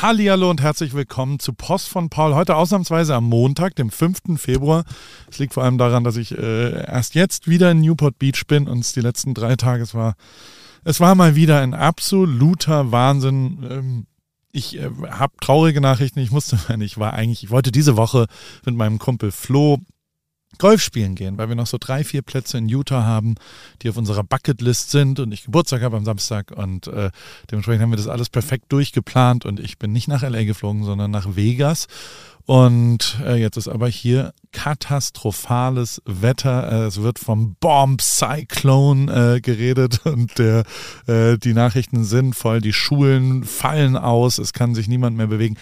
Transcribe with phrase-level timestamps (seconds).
[0.00, 2.36] Hallihallo und herzlich willkommen zu Post von Paul.
[2.36, 4.40] Heute ausnahmsweise am Montag, dem 5.
[4.40, 4.84] Februar.
[5.28, 8.68] Es liegt vor allem daran, dass ich äh, erst jetzt wieder in Newport Beach bin
[8.68, 10.14] und es die letzten drei Tage, es war,
[10.84, 13.66] es war mal wieder ein absoluter Wahnsinn.
[13.68, 14.06] Ähm,
[14.52, 16.20] ich äh, habe traurige Nachrichten.
[16.20, 18.26] Ich musste, ich war eigentlich, ich wollte diese Woche
[18.64, 19.78] mit meinem Kumpel Flo
[20.56, 23.34] Golf spielen gehen, weil wir noch so drei, vier Plätze in Utah haben,
[23.82, 27.10] die auf unserer Bucketlist sind und ich Geburtstag habe am Samstag und äh,
[27.50, 31.10] dementsprechend haben wir das alles perfekt durchgeplant und ich bin nicht nach LA geflogen, sondern
[31.10, 31.86] nach Vegas
[32.48, 36.72] und äh, jetzt ist aber hier katastrophales Wetter.
[36.72, 40.64] Äh, es wird vom Bomb Cyclone äh, geredet und der,
[41.06, 45.58] äh, die Nachrichten sind voll, die Schulen fallen aus, es kann sich niemand mehr bewegen.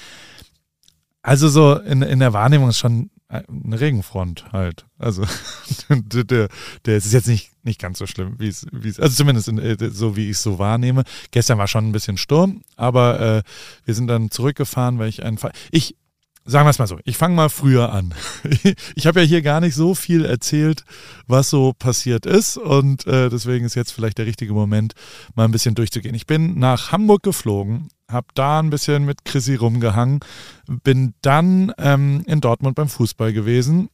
[1.23, 4.87] Also so in, in der Wahrnehmung ist schon eine Regenfront halt.
[4.99, 5.25] Also
[5.89, 6.49] der,
[6.85, 9.59] der ist jetzt nicht, nicht ganz so schlimm, wie es, wie es, also zumindest in,
[9.59, 11.05] äh, so wie ich es so wahrnehme.
[11.33, 13.43] Gestern war schon ein bisschen Sturm, aber äh,
[13.85, 15.53] wir sind dann zurückgefahren, weil ich einen Fall.
[15.73, 15.97] Ich,
[16.45, 18.15] sagen wir es mal so, ich fange mal früher an.
[18.95, 20.85] Ich habe ja hier gar nicht so viel erzählt,
[21.27, 24.95] was so passiert ist und äh, deswegen ist jetzt vielleicht der richtige Moment,
[25.35, 26.15] mal ein bisschen durchzugehen.
[26.15, 30.21] Ich bin nach Hamburg geflogen habe da ein bisschen mit Chrissy rumgehangen,
[30.67, 33.89] bin dann ähm, in Dortmund beim Fußball gewesen,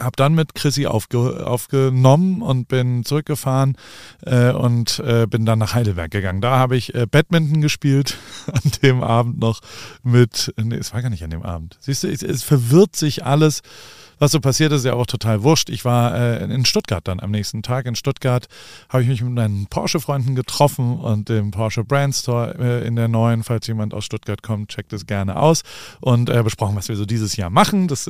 [0.00, 3.76] habe dann mit Chrissy aufge, aufgenommen und bin zurückgefahren
[4.22, 6.40] äh, und äh, bin dann nach Heidelberg gegangen.
[6.40, 8.16] Da habe ich äh, Badminton gespielt
[8.52, 9.60] an dem Abend noch
[10.02, 11.76] mit, nee, es war gar nicht an dem Abend.
[11.80, 13.62] Siehst du, es, es verwirrt sich alles
[14.18, 15.68] was so passiert ist, ja auch total wurscht.
[15.68, 17.86] Ich war äh, in Stuttgart dann am nächsten Tag.
[17.86, 18.46] In Stuttgart
[18.88, 23.08] habe ich mich mit meinen Porsche-Freunden getroffen und dem Porsche Brand Store äh, in der
[23.08, 23.42] neuen.
[23.42, 25.62] Falls jemand aus Stuttgart kommt, checkt es gerne aus.
[26.00, 27.88] Und äh, besprochen, was wir so dieses Jahr machen.
[27.88, 28.06] Das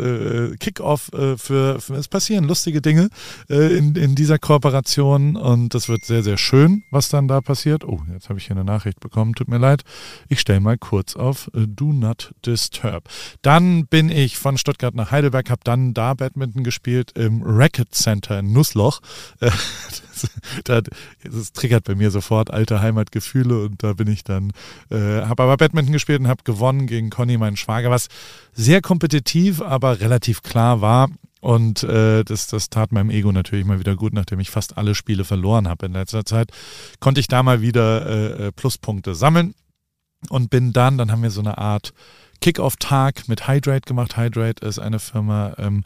[0.61, 1.39] Kickoff für,
[1.75, 3.09] es passieren lustige Dinge
[3.49, 7.85] äh, in, in dieser Kooperation und das wird sehr, sehr schön, was dann da passiert.
[7.85, 9.83] Oh, jetzt habe ich hier eine Nachricht bekommen, tut mir leid.
[10.29, 13.05] Ich stelle mal kurz auf äh, Do Not Disturb.
[13.43, 18.39] Dann bin ich von Stuttgart nach Heidelberg, habe dann da Badminton gespielt im Racket Center
[18.39, 19.01] in Nussloch.
[20.65, 20.83] das,
[21.25, 24.53] das, triggert bei mir sofort alte Heimatgefühle und da bin ich dann,
[24.91, 28.09] äh, habe aber Badminton gespielt und habe gewonnen gegen Conny, meinen Schwager, was
[28.53, 31.09] sehr kompetitiv, aber relativ klar war.
[31.47, 34.97] Und äh, das, das tat meinem Ego natürlich mal wieder gut, nachdem ich fast alle
[34.97, 36.51] Spiele verloren habe in letzter Zeit.
[36.99, 39.55] Konnte ich da mal wieder äh, äh Pluspunkte sammeln
[40.29, 41.93] und bin dann, dann haben wir so eine Art
[42.41, 44.17] Kick-Off-Tag mit Hydrate gemacht.
[44.17, 45.85] Hydrate ist eine Firma, ähm,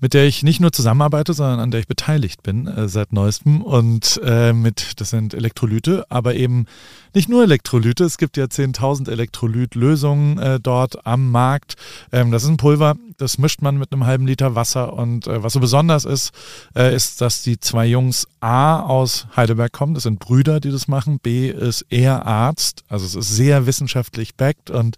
[0.00, 3.62] mit der ich nicht nur zusammenarbeite, sondern an der ich beteiligt bin äh, seit neuestem.
[3.62, 6.66] Und äh, mit, das sind Elektrolyte, aber eben
[7.14, 8.04] nicht nur Elektrolyte.
[8.04, 11.76] Es gibt ja 10.000 Elektrolyt-Lösungen äh, dort am Markt.
[12.10, 14.92] Ähm, das ist ein Pulver, das mischt man mit einem halben Liter Wasser.
[14.94, 16.32] Und äh, was so besonders ist,
[16.74, 19.94] äh, ist, dass die zwei Jungs A aus Heidelberg kommen.
[19.94, 21.18] Das sind Brüder, die das machen.
[21.18, 22.84] B ist eher Arzt.
[22.88, 24.96] Also es ist sehr wissenschaftlich backed und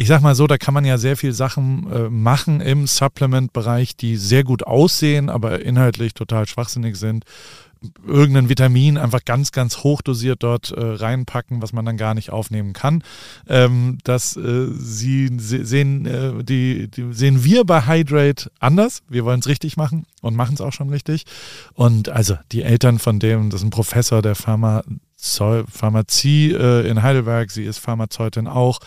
[0.00, 3.96] ich sag mal so, da kann man ja sehr viel Sachen äh, machen im Supplement-Bereich,
[3.96, 7.24] die sehr gut aussehen, aber inhaltlich total schwachsinnig sind.
[8.06, 12.74] Irgendein Vitamin einfach ganz, ganz hochdosiert dort äh, reinpacken, was man dann gar nicht aufnehmen
[12.74, 13.02] kann.
[13.48, 19.02] Ähm, das äh, sie, sehen, äh, die, die, sehen wir bei Hydrate anders.
[19.08, 21.24] Wir wollen es richtig machen und machen es auch schon richtig.
[21.74, 24.84] Und also die Eltern von dem, das ist ein Professor der Pharma
[25.20, 28.78] Pharmazie äh, in Heidelberg, sie ist Pharmazeutin auch.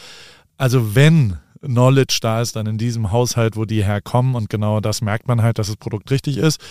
[0.61, 5.01] Also wenn Knowledge da ist, dann in diesem Haushalt, wo die herkommen und genau das
[5.01, 6.61] merkt man halt, dass das Produkt richtig ist.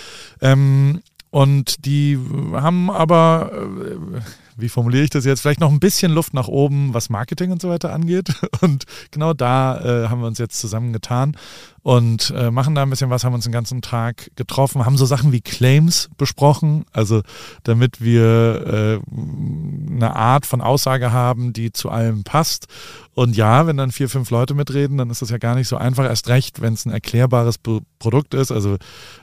[0.41, 2.17] Ähm, und die
[2.53, 4.21] haben aber, äh,
[4.60, 7.62] wie formuliere ich das jetzt, vielleicht noch ein bisschen Luft nach oben, was Marketing und
[7.62, 8.34] so weiter angeht.
[8.60, 11.34] Und genau da äh, haben wir uns jetzt zusammengetan
[11.82, 15.06] und äh, machen da ein bisschen was, haben uns den ganzen Tag getroffen, haben so
[15.06, 17.22] Sachen wie Claims besprochen, also
[17.62, 22.66] damit wir äh, eine Art von Aussage haben, die zu allem passt.
[23.15, 25.77] Und ja, wenn dann vier, fünf Leute mitreden, dann ist das ja gar nicht so
[25.77, 28.50] einfach, erst recht, wenn es ein erklärbares Pro Produkt ist.
[28.50, 28.78] Also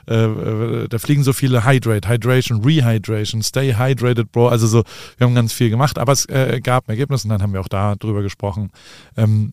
[0.06, 4.48] äh, äh, da fliegen so viele Hydrate, Hydration, Rehydration, Stay Hydrated, Bro.
[4.48, 4.84] Also so,
[5.16, 7.60] wir haben ganz viel gemacht, aber es äh, gab ein Ergebnis und dann haben wir
[7.60, 8.70] auch da drüber gesprochen.
[9.16, 9.52] Ähm,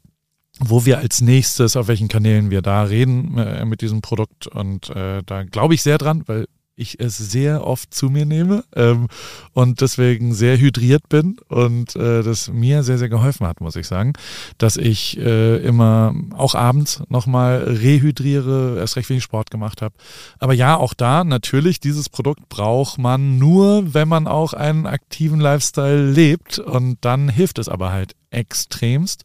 [0.60, 4.48] wo wir als nächstes, auf welchen Kanälen wir da reden äh, mit diesem Produkt.
[4.48, 8.64] Und äh, da glaube ich sehr dran, weil ich es sehr oft zu mir nehme
[8.76, 9.08] ähm,
[9.54, 13.88] und deswegen sehr hydriert bin und äh, das mir sehr, sehr geholfen hat, muss ich
[13.88, 14.14] sagen,
[14.58, 19.96] dass ich äh, immer auch abends nochmal rehydriere, erst recht wenig Sport gemacht habe.
[20.40, 25.40] Aber ja, auch da natürlich, dieses Produkt braucht man nur, wenn man auch einen aktiven
[25.40, 29.24] Lifestyle lebt und dann hilft es aber halt extremst.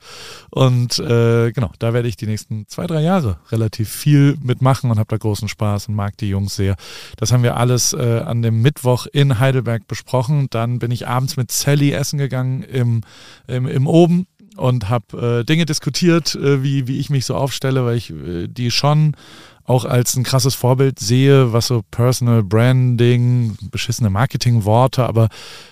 [0.51, 4.99] Und äh, genau, da werde ich die nächsten zwei, drei Jahre relativ viel mitmachen und
[4.99, 6.77] habe da großen Spaß und mag die Jungs sehr.
[7.17, 10.49] Das haben wir alles äh, an dem Mittwoch in Heidelberg besprochen.
[10.51, 13.03] Dann bin ich abends mit Sally essen gegangen im,
[13.47, 14.27] im, im Oben
[14.57, 18.47] und habe äh, Dinge diskutiert, äh, wie, wie ich mich so aufstelle, weil ich äh,
[18.47, 19.17] die schon
[19.65, 25.29] auch als ein krasses Vorbild sehe, was so Personal Branding, beschissene Marketingworte, aber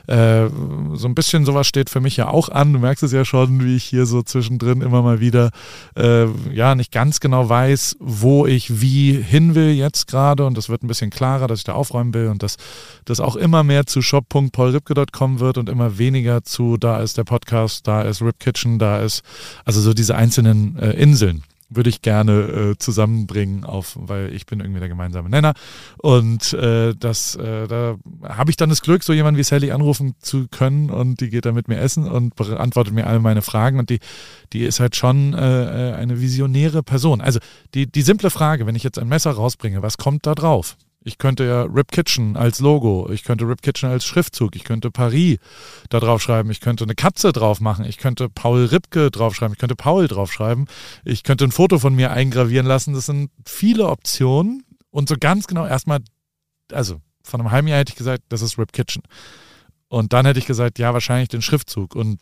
[0.07, 0.49] äh,
[0.95, 2.73] so ein bisschen sowas steht für mich ja auch an.
[2.73, 5.51] Du merkst es ja schon, wie ich hier so zwischendrin immer mal wieder
[5.97, 10.69] äh, ja nicht ganz genau weiß, wo ich wie hin will jetzt gerade und das
[10.69, 12.57] wird ein bisschen klarer, dass ich da aufräumen will und dass
[13.05, 17.87] das auch immer mehr zu shop.paulripke.com wird und immer weniger zu da ist der Podcast,
[17.87, 19.23] da ist Rip Kitchen, da ist
[19.65, 24.61] also so diese einzelnen äh, Inseln würde ich gerne äh, zusammenbringen, auf, weil ich bin
[24.61, 25.55] irgendwie der gemeinsame Nenner.
[25.99, 30.15] Und äh, das, äh, da habe ich dann das Glück, so jemanden wie Sally anrufen
[30.21, 33.79] zu können und die geht dann mit mir essen und beantwortet mir alle meine Fragen.
[33.79, 34.01] Und die,
[34.53, 37.21] die ist halt schon äh, äh eine visionäre Person.
[37.21, 37.39] Also
[37.75, 40.77] die, die simple Frage, wenn ich jetzt ein Messer rausbringe, was kommt da drauf?
[41.09, 44.91] Ich könnte ja Rip Kitchen als Logo, ich könnte Rip Kitchen als Schriftzug, ich könnte
[44.91, 45.39] Paris
[45.89, 49.59] da drauf schreiben, ich könnte eine Katze drauf machen, ich könnte Paul Ripke draufschreiben, ich
[49.59, 50.67] könnte Paul draufschreiben,
[51.07, 52.93] ich könnte ein Foto von mir eingravieren lassen.
[52.93, 56.01] Das sind viele Optionen und so ganz genau erstmal,
[56.73, 59.03] also von einem halben Jahr hätte ich gesagt, das ist Rip Kitchen.
[59.89, 61.95] Und dann hätte ich gesagt, ja, wahrscheinlich den Schriftzug.
[61.95, 62.21] Und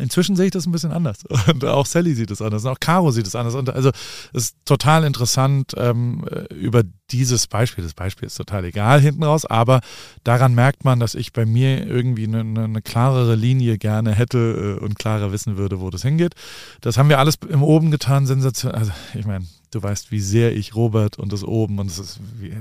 [0.00, 1.18] Inzwischen sehe ich das ein bisschen anders.
[1.46, 2.64] Und auch Sally sieht es anders.
[2.64, 3.54] Und auch Caro sieht es anders.
[3.54, 3.90] Und also
[4.32, 7.84] es ist total interessant ähm, über dieses Beispiel.
[7.84, 9.80] Das Beispiel ist total egal hinten raus, aber
[10.24, 14.84] daran merkt man, dass ich bei mir irgendwie eine, eine klarere Linie gerne hätte äh,
[14.84, 16.34] und klarer wissen würde, wo das hingeht.
[16.80, 18.26] Das haben wir alles im Oben getan.
[18.26, 18.72] Sensation.
[18.72, 22.20] Also ich meine, du weißt, wie sehr ich Robert und das Oben und es ist
[22.38, 22.52] wie,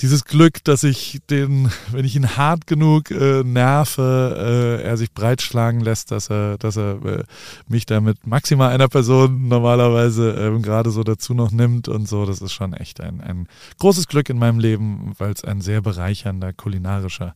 [0.00, 5.12] dieses Glück, dass ich den, wenn ich ihn hart genug äh, nerve, äh, er sich
[5.12, 7.24] breitschlagen lässt, dass er, dass er äh,
[7.68, 12.24] mich da mit maximal einer Person normalerweise ähm, gerade so dazu noch nimmt und so.
[12.24, 13.46] Das ist schon echt ein, ein
[13.78, 17.34] großes Glück in meinem Leben, weil es ein sehr bereichernder kulinarischer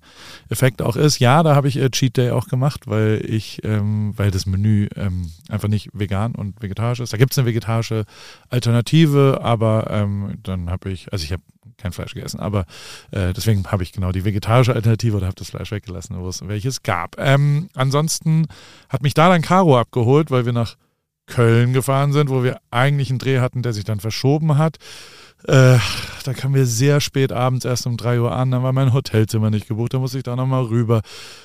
[0.49, 1.19] Effekt auch ist.
[1.19, 4.89] Ja, da habe ich äh, Cheat Day auch gemacht, weil ich, ähm, weil das Menü
[4.97, 7.13] ähm, einfach nicht vegan und vegetarisch ist.
[7.13, 8.05] Da gibt es eine vegetarische
[8.49, 11.43] Alternative, aber ähm, dann habe ich, also ich habe
[11.77, 12.41] kein Fleisch gegessen.
[12.41, 12.67] Aber
[13.11, 16.47] äh, deswegen habe ich genau die vegetarische Alternative oder habe das Fleisch weggelassen, wo es
[16.47, 17.19] welches gab.
[17.19, 18.47] Ähm, ansonsten
[18.89, 20.77] hat mich da dann Caro abgeholt, weil wir nach
[21.27, 24.79] Köln gefahren sind, wo wir eigentlich einen Dreh hatten, der sich dann verschoben hat.
[25.47, 25.79] Äh,
[26.25, 29.51] da kamen wir sehr spät abends erst um 3 Uhr an, dann war mein Hotelzimmer
[29.51, 31.03] nicht gebucht, da musste ich da nochmal rüber.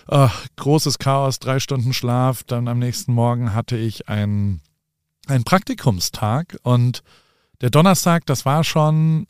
[0.07, 4.61] Ach, großes Chaos, drei Stunden Schlaf, dann am nächsten Morgen hatte ich einen,
[5.27, 7.03] einen Praktikumstag und
[7.59, 9.27] der Donnerstag, das war schon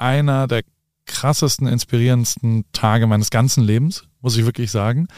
[0.00, 0.62] einer der
[1.06, 5.08] krassesten, inspirierendsten Tage meines ganzen Lebens, muss ich wirklich sagen.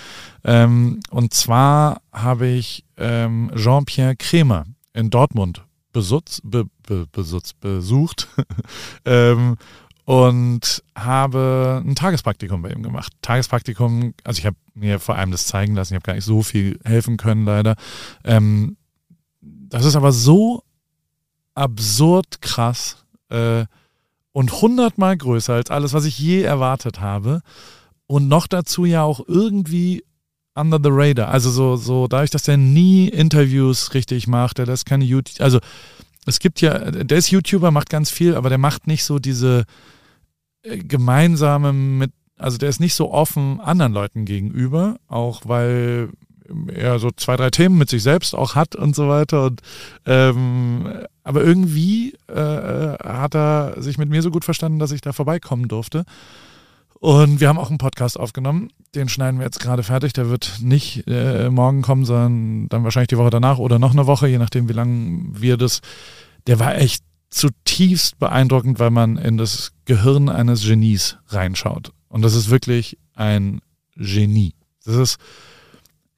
[0.45, 4.65] Ähm, und zwar habe ich ähm, Jean-Pierre Kremer
[4.95, 8.29] in Dortmund besutz, be, be, besutz, besucht
[9.05, 9.57] ähm,
[10.05, 13.13] und habe ein Tagespraktikum bei ihm gemacht.
[13.23, 16.43] Tagespraktikum, also ich habe mir vor allem das zeigen lassen, ich habe gar nicht so
[16.43, 17.77] viel helfen können, leider.
[18.25, 18.77] Ähm,
[19.41, 20.65] das ist aber so
[21.55, 23.05] absurd krass.
[23.29, 23.67] Äh,
[24.33, 27.43] und hundertmal größer als alles, was ich je erwartet habe.
[28.07, 30.05] Und noch dazu ja auch irgendwie
[30.55, 31.29] under the radar.
[31.29, 35.61] Also so, so dadurch, dass er nie Interviews richtig macht, der lässt keine YouTube, also
[36.27, 39.65] es gibt ja, der ist YouTuber, macht ganz viel, aber der macht nicht so diese
[40.63, 46.11] äh, gemeinsame mit, also der ist nicht so offen anderen Leuten gegenüber, auch weil
[46.75, 49.47] er so zwei, drei Themen mit sich selbst auch hat und so weiter.
[49.47, 49.61] Und
[50.07, 50.89] ähm,
[51.25, 55.13] aber irgendwie äh, äh, hat er sich mit mir so gut verstanden, dass ich da
[55.13, 56.05] vorbeikommen durfte.
[57.03, 58.71] Und wir haben auch einen Podcast aufgenommen.
[58.95, 60.13] Den schneiden wir jetzt gerade fertig.
[60.13, 64.07] Der wird nicht äh, morgen kommen, sondern dann wahrscheinlich die Woche danach oder noch eine
[64.07, 65.81] Woche, je nachdem, wie lange wir das.
[66.47, 71.93] Der war echt zutiefst beeindruckend, weil man in das Gehirn eines Genies reinschaut.
[72.09, 73.61] Und das ist wirklich ein
[73.97, 74.55] Genie.
[74.85, 75.19] Das ist,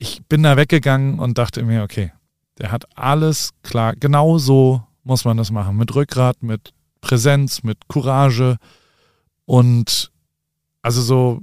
[0.04, 2.12] ich bin da weggegangen und dachte mir, okay,
[2.58, 5.78] der hat alles klar, genau so muss man das machen.
[5.78, 8.58] Mit Rückgrat, mit Präsenz, mit Courage.
[9.46, 10.12] Und
[10.82, 11.40] also so,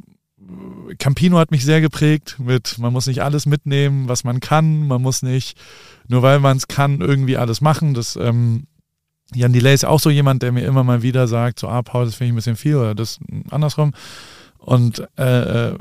[0.99, 4.87] Campino hat mich sehr geprägt mit, man muss nicht alles mitnehmen, was man kann.
[4.87, 5.59] Man muss nicht,
[6.07, 7.95] nur weil man es kann, irgendwie alles machen.
[7.95, 8.67] Das, ähm,
[9.33, 12.05] Jan Delay ist auch so jemand, der mir immer mal wieder sagt, so, ah, Paul,
[12.05, 13.93] das finde ich ein bisschen viel oder das andersrum.
[14.59, 15.77] Und äh, äh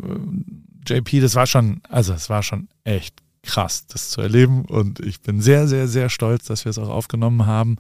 [0.91, 4.65] JP, das war schon, also es war schon echt krass, das zu erleben.
[4.65, 7.77] Und ich bin sehr, sehr, sehr stolz, dass wir es auch aufgenommen haben,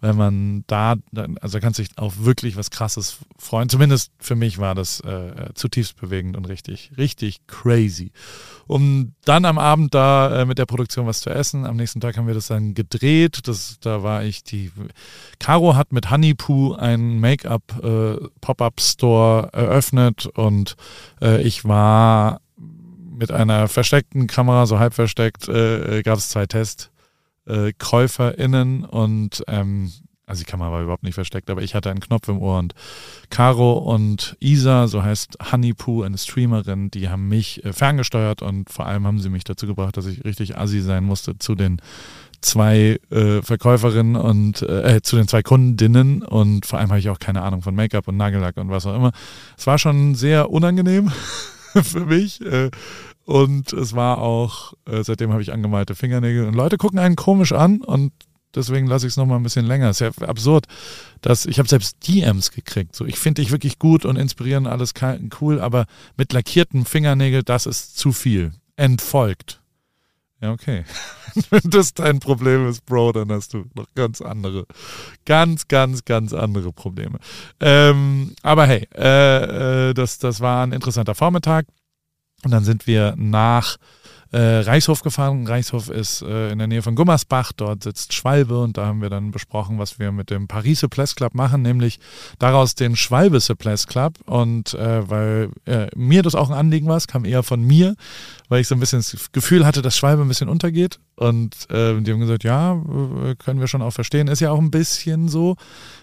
[0.00, 0.96] wenn man da,
[1.40, 3.68] also kannst du dich auch wirklich was Krasses freuen.
[3.68, 8.10] Zumindest für mich war das äh, zutiefst bewegend und richtig, richtig crazy.
[8.66, 11.64] Um dann am Abend da äh, mit der Produktion was zu essen.
[11.64, 13.46] Am nächsten Tag haben wir das dann gedreht.
[13.46, 14.72] Das, da war ich die.
[15.38, 20.76] Caro hat mit Honeypoo einen Make-up äh, Pop-up Store eröffnet und
[21.20, 22.40] äh, ich war
[23.14, 29.90] mit einer versteckten Kamera, so halb versteckt, äh, gab es zwei TestkäuferInnen und ähm,
[30.26, 32.74] also die Kamera war überhaupt nicht versteckt, aber ich hatte einen Knopf im Ohr und
[33.28, 38.86] Caro und Isa, so heißt Honeypoo, eine Streamerin, die haben mich äh, ferngesteuert und vor
[38.86, 41.80] allem haben sie mich dazu gebracht, dass ich richtig assi sein musste zu den
[42.40, 47.18] zwei äh, Verkäuferinnen und äh, zu den zwei Kundinnen und vor allem habe ich auch
[47.18, 49.12] keine Ahnung von Make-up und Nagellack und was auch immer.
[49.58, 51.10] Es war schon sehr unangenehm
[51.82, 52.40] für mich.
[52.40, 52.70] Äh,
[53.24, 57.52] und es war auch, äh, seitdem habe ich angemalte Fingernägel und Leute gucken einen komisch
[57.52, 58.12] an und
[58.54, 59.90] deswegen lasse ich es nochmal ein bisschen länger.
[59.90, 60.66] Ist ja absurd,
[61.22, 62.94] dass ich habe selbst DMs gekriegt.
[62.94, 64.92] So, ich finde dich wirklich gut und inspirierend, alles
[65.40, 68.52] cool, aber mit lackierten Fingernägeln, das ist zu viel.
[68.76, 69.60] Entfolgt.
[70.40, 70.84] Ja, okay.
[71.50, 74.66] Wenn das dein Problem ist, Bro, dann hast du noch ganz andere,
[75.24, 77.18] ganz, ganz, ganz andere Probleme.
[77.60, 81.66] Ähm, aber hey, äh, äh, das, das war ein interessanter Vormittag.
[82.44, 83.78] Und dann sind wir nach
[84.34, 85.46] äh, Reichshof gefahren.
[85.46, 87.52] Reichshof ist äh, in der Nähe von Gummersbach.
[87.52, 91.14] Dort sitzt Schwalbe und da haben wir dann besprochen, was wir mit dem Paris Suples
[91.14, 92.00] Club machen, nämlich
[92.40, 94.14] daraus den Schwalbe Suples Club.
[94.26, 97.94] Und äh, weil äh, mir das auch ein Anliegen war, es kam eher von mir,
[98.48, 101.00] weil ich so ein bisschen das Gefühl hatte, dass Schwalbe ein bisschen untergeht.
[101.16, 104.28] Und äh, die haben gesagt, ja, äh, können wir schon auch verstehen.
[104.28, 105.56] Ist ja auch ein bisschen so.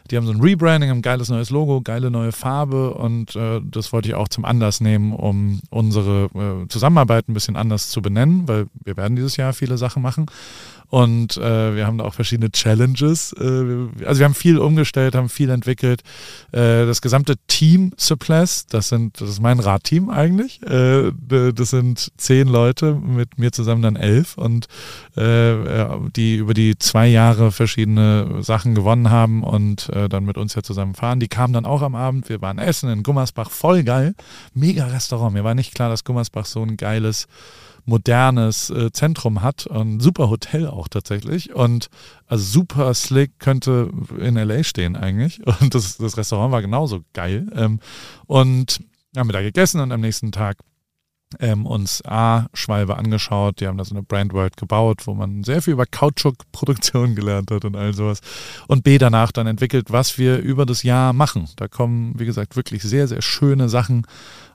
[0.09, 3.93] Die haben so ein Rebranding, ein geiles neues Logo, geile neue Farbe und äh, das
[3.93, 8.47] wollte ich auch zum Anlass nehmen, um unsere äh, Zusammenarbeit ein bisschen anders zu benennen,
[8.47, 10.25] weil wir werden dieses Jahr viele Sachen machen.
[10.91, 13.31] Und äh, wir haben da auch verschiedene Challenges.
[13.39, 16.01] Äh, also wir haben viel umgestellt, haben viel entwickelt.
[16.51, 20.61] Äh, das gesamte Team Suppless, das sind, das ist mein Radteam eigentlich.
[20.63, 24.67] Äh, das sind zehn Leute, mit mir zusammen dann elf und
[25.15, 25.55] äh,
[26.13, 30.61] die über die zwei Jahre verschiedene Sachen gewonnen haben und äh, dann mit uns ja
[30.61, 31.21] zusammen fahren.
[31.21, 32.27] Die kamen dann auch am Abend.
[32.27, 34.13] Wir waren essen in Gummersbach, voll geil.
[34.53, 35.33] Mega Restaurant.
[35.33, 37.29] Mir war nicht klar, dass Gummersbach so ein geiles
[37.85, 39.69] modernes äh, Zentrum hat.
[39.69, 41.53] Ein super Hotel auch tatsächlich.
[41.53, 41.89] Und
[42.27, 45.45] also super slick könnte in LA stehen eigentlich.
[45.61, 47.47] Und das, das Restaurant war genauso geil.
[47.55, 47.79] Ähm,
[48.27, 48.79] und
[49.15, 50.57] haben wir da gegessen und am nächsten Tag
[51.39, 53.59] ähm, uns A, Schwalbe angeschaut.
[53.59, 57.65] Die haben da so eine Brandworld gebaut, wo man sehr viel über Kautschuk-Produktion gelernt hat
[57.65, 58.21] und all sowas.
[58.67, 61.47] Und B, danach dann entwickelt, was wir über das Jahr machen.
[61.55, 64.05] Da kommen, wie gesagt, wirklich sehr, sehr schöne Sachen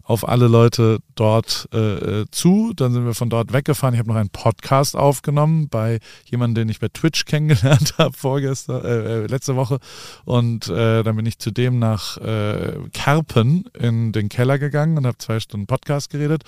[0.06, 2.72] auf alle Leute dort äh, zu.
[2.76, 3.94] Dann sind wir von dort weggefahren.
[3.94, 8.84] Ich habe noch einen Podcast aufgenommen bei jemandem, den ich bei Twitch kennengelernt habe vorgestern,
[8.84, 9.78] äh, äh, letzte Woche.
[10.24, 15.18] Und äh, dann bin ich zudem nach äh, Kerpen in den Keller gegangen und habe
[15.18, 16.44] zwei Stunden Podcast geredet.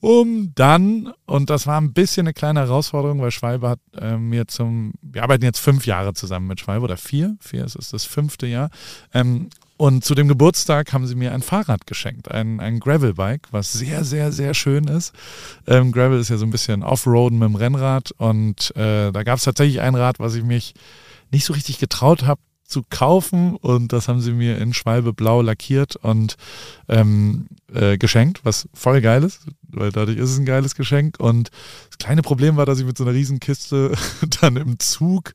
[0.00, 4.46] Um dann, und das war ein bisschen eine kleine Herausforderung, weil Schwalbe hat äh, mir
[4.46, 8.04] zum, wir arbeiten jetzt fünf Jahre zusammen mit Schwalbe oder vier, vier ist es das
[8.04, 8.70] fünfte Jahr.
[9.12, 9.48] Ähm,
[9.80, 14.04] und zu dem Geburtstag haben sie mir ein Fahrrad geschenkt, ein, ein Gravelbike, was sehr,
[14.04, 15.14] sehr, sehr schön ist.
[15.66, 19.38] Ähm, Gravel ist ja so ein bisschen Offroaden mit dem Rennrad und äh, da gab
[19.38, 20.74] es tatsächlich ein Rad, was ich mich
[21.30, 25.40] nicht so richtig getraut habe zu kaufen und das haben sie mir in Schwalbe blau
[25.40, 26.36] lackiert und
[26.88, 31.50] ähm, äh, geschenkt, was voll geil ist, weil dadurch ist es ein geiles Geschenk und
[31.88, 33.94] das kleine Problem war, dass ich mit so einer Riesenkiste
[34.42, 35.32] dann im Zug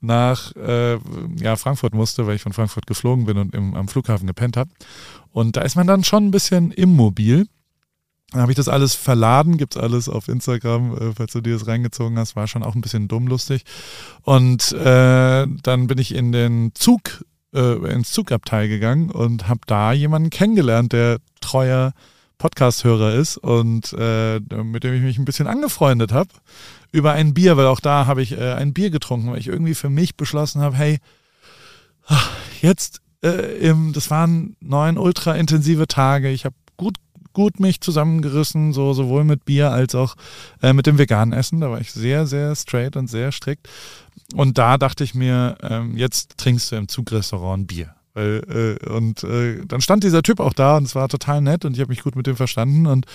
[0.00, 0.98] nach äh,
[1.40, 4.70] ja, Frankfurt musste, weil ich von Frankfurt geflogen bin und im, am Flughafen gepennt habe.
[5.32, 7.46] Und da ist man dann schon ein bisschen immobil.
[8.30, 11.54] Dann habe ich das alles verladen, gibt es alles auf Instagram, äh, falls du dir
[11.54, 13.64] das reingezogen hast, war schon auch ein bisschen dummlustig.
[14.22, 17.24] Und äh, dann bin ich in den Zug,
[17.54, 21.92] äh, ins Zugabteil gegangen und habe da jemanden kennengelernt, der treuer
[22.38, 26.30] Podcast-Hörer ist und äh, mit dem ich mich ein bisschen angefreundet habe
[26.92, 29.74] über ein Bier, weil auch da habe ich äh, ein Bier getrunken, weil ich irgendwie
[29.74, 30.98] für mich beschlossen habe, hey,
[32.62, 36.96] jetzt, äh, im, das waren neun ultra intensive Tage, ich habe gut
[37.34, 40.16] gut mich zusammengerissen, so sowohl mit Bier als auch
[40.60, 41.60] äh, mit dem veganen Essen.
[41.60, 43.68] Da war ich sehr, sehr straight und sehr strikt.
[44.34, 47.94] Und da dachte ich mir, ähm, jetzt trinkst du im Zugrestaurant Bier.
[48.18, 51.64] Weil, äh, und äh, dann stand dieser Typ auch da und es war total nett
[51.64, 53.06] und ich habe mich gut mit dem verstanden und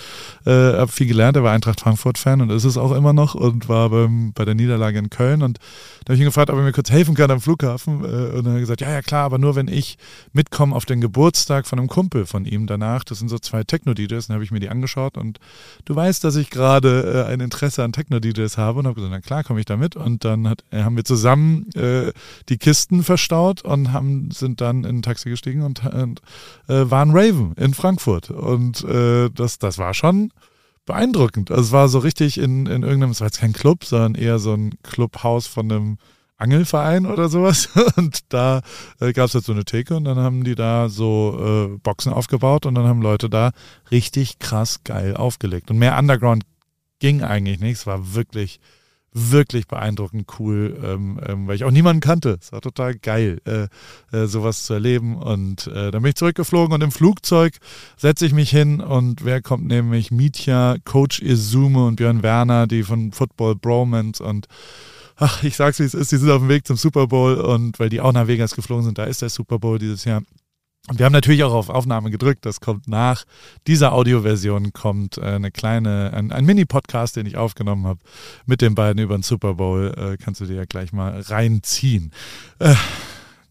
[0.46, 1.36] äh, habe viel gelernt.
[1.36, 4.54] Er war Eintracht Frankfurt-Fan und ist es auch immer noch und war beim, bei der
[4.54, 5.42] Niederlage in Köln.
[5.42, 8.02] Und da habe ich ihn gefragt, ob er mir kurz helfen kann am Flughafen.
[8.02, 9.98] Äh, und dann hat er gesagt, ja, ja klar, aber nur wenn ich
[10.32, 13.04] mitkomme auf den Geburtstag von einem Kumpel von ihm danach.
[13.04, 14.28] Das sind so zwei Techno-DJs.
[14.28, 15.38] Dann habe ich mir die angeschaut und
[15.84, 19.20] du weißt, dass ich gerade äh, ein Interesse an Techno-DJs habe und habe gesagt, na
[19.20, 19.96] klar, komme ich da mit.
[19.96, 22.12] Und dann hat, äh, haben wir zusammen äh,
[22.48, 26.20] die Kisten verstaut und haben, sind dann in in ein Taxi gestiegen und, und
[26.68, 28.30] äh, waren Raven in Frankfurt.
[28.30, 30.32] Und äh, das, das war schon
[30.86, 31.50] beeindruckend.
[31.50, 34.38] Also es war so richtig in, in irgendeinem, es war jetzt kein Club, sondern eher
[34.38, 35.98] so ein Clubhaus von einem
[36.36, 37.68] Angelverein oder sowas.
[37.96, 38.62] Und da
[39.00, 42.12] äh, gab es halt so eine Theke und dann haben die da so äh, Boxen
[42.12, 43.52] aufgebaut und dann haben Leute da
[43.90, 45.70] richtig krass geil aufgelegt.
[45.70, 46.44] Und mehr Underground
[46.98, 47.78] ging eigentlich nicht.
[47.78, 48.60] Es war wirklich,
[49.14, 52.36] wirklich beeindruckend cool, ähm, ähm, weil ich auch niemanden kannte.
[52.40, 53.68] Es war total geil, äh,
[54.14, 55.16] äh, sowas zu erleben.
[55.16, 57.54] Und äh, dann bin ich zurückgeflogen und im Flugzeug
[57.96, 60.10] setze ich mich hin und wer kommt nämlich?
[60.10, 64.48] Mietja, Coach Izume und Björn Werner, die von Football Bromance und
[65.16, 67.78] ach, ich sag's wie es ist, die sind auf dem Weg zum Super Bowl und
[67.78, 70.22] weil die auch nach Vegas geflogen sind, da ist der Super Bowl dieses Jahr.
[70.88, 72.44] Und wir haben natürlich auch auf Aufnahme gedrückt.
[72.44, 73.24] Das kommt nach
[73.66, 78.00] dieser Audioversion kommt äh, eine kleine, ein, ein Mini-Podcast, den ich aufgenommen habe
[78.44, 79.94] mit den beiden über den Super Bowl.
[79.96, 82.12] Äh, kannst du dir ja gleich mal reinziehen.
[82.58, 82.74] Äh,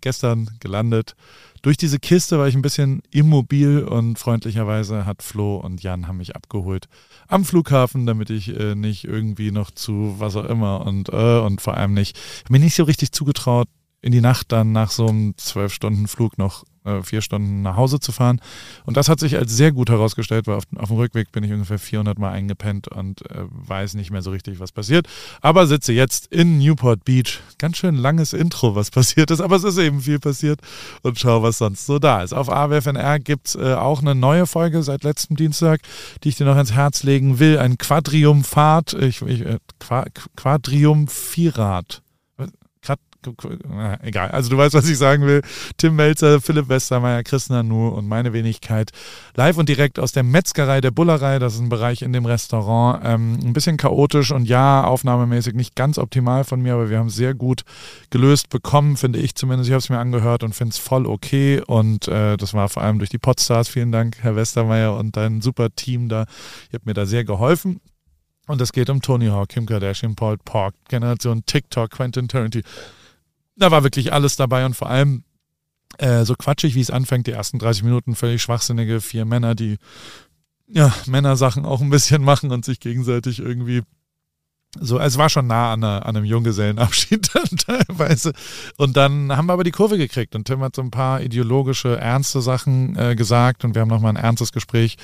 [0.01, 1.15] gestern gelandet.
[1.63, 6.17] Durch diese Kiste war ich ein bisschen immobil und freundlicherweise hat Flo und Jan haben
[6.17, 6.87] mich abgeholt
[7.29, 11.61] am Flughafen, damit ich äh, nicht irgendwie noch zu was auch immer und äh, und
[11.61, 13.69] vor allem nicht, mir nicht so richtig zugetraut,
[14.01, 17.75] in die Nacht dann nach so einem zwölf Stunden Flug noch äh, vier Stunden nach
[17.75, 18.41] Hause zu fahren.
[18.85, 21.51] Und das hat sich als sehr gut herausgestellt, weil auf, auf dem Rückweg bin ich
[21.51, 25.07] ungefähr 400 Mal eingepennt und äh, weiß nicht mehr so richtig, was passiert.
[25.41, 27.39] Aber sitze jetzt in Newport Beach.
[27.57, 30.59] Ganz schön langes Intro, was passiert ist, aber es ist eben viel passiert
[31.01, 32.33] und schau, was sonst so da ist.
[32.33, 35.81] Auf AWFNR gibt es äh, auch eine neue Folge seit letztem Dienstag,
[36.23, 37.57] die ich dir noch ins Herz legen will.
[37.59, 39.59] Ein Quadriumphat, ich, ich, äh,
[40.35, 42.03] Quadriumphirat
[44.01, 44.31] egal.
[44.31, 45.41] Also du weißt, was ich sagen will.
[45.77, 48.91] Tim Melzer, Philipp Westermeier, Chris Nanu und meine Wenigkeit.
[49.35, 51.39] Live und direkt aus der Metzgerei der Bullerei.
[51.39, 53.01] Das ist ein Bereich in dem Restaurant.
[53.03, 57.07] Ähm, ein bisschen chaotisch und ja, aufnahmemäßig nicht ganz optimal von mir, aber wir haben
[57.07, 57.63] es sehr gut
[58.09, 59.69] gelöst bekommen, finde ich zumindest.
[59.69, 61.61] Ich habe es mir angehört und finde es voll okay.
[61.65, 63.69] Und äh, das war vor allem durch die Podstars.
[63.69, 66.25] Vielen Dank, Herr Westermeier und dein super Team da.
[66.71, 67.79] Ihr habt mir da sehr geholfen.
[68.47, 72.65] Und es geht um Tony Hawk, Kim Kardashian, Paul Park, Generation TikTok, Quentin Tarantino
[73.55, 75.23] da war wirklich alles dabei und vor allem
[75.97, 79.77] äh, so quatschig, wie es anfängt, die ersten 30 Minuten völlig schwachsinnige vier Männer, die
[80.67, 83.83] ja Männersachen auch ein bisschen machen und sich gegenseitig irgendwie
[84.79, 87.29] so, es war schon nah an, einer, an einem Junggesellenabschied
[87.65, 88.33] teilweise.
[88.77, 91.99] Und dann haben wir aber die Kurve gekriegt und Tim hat so ein paar ideologische,
[91.99, 94.97] ernste Sachen äh, gesagt und wir haben nochmal ein ernstes Gespräch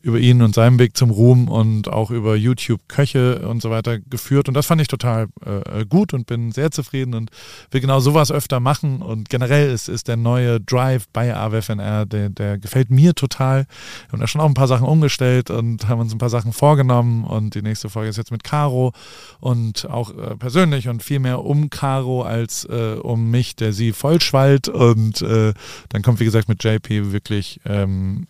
[0.00, 3.98] über ihn und seinen Weg zum Ruhm und auch über YouTube Köche und so weiter
[3.98, 4.48] geführt.
[4.48, 7.30] Und das fand ich total äh, gut und bin sehr zufrieden und
[7.72, 9.02] will genau sowas öfter machen.
[9.02, 13.66] Und generell ist, ist der neue Drive bei AWFNR, der, der gefällt mir total.
[14.06, 16.52] Wir haben da schon auch ein paar Sachen umgestellt und haben uns ein paar Sachen
[16.52, 18.92] vorgenommen und die nächste Folge ist jetzt mit Caro
[19.40, 23.92] und auch äh, persönlich und viel mehr um Caro als äh, um mich, der sie
[23.92, 24.68] vollschwallt.
[24.68, 25.52] Und äh,
[25.88, 28.26] dann kommt, wie gesagt, mit JP wirklich, ähm,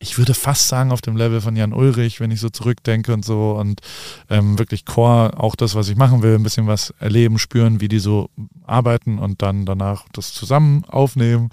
[0.00, 3.24] ich würde fast sagen, auf dem Level von Jan Ulrich, wenn ich so zurückdenke und
[3.24, 3.52] so.
[3.52, 3.80] Und
[4.30, 7.88] ähm, wirklich Core, auch das, was ich machen will, ein bisschen was erleben, spüren, wie
[7.88, 8.30] die so
[8.64, 11.50] arbeiten und dann danach das zusammen aufnehmen.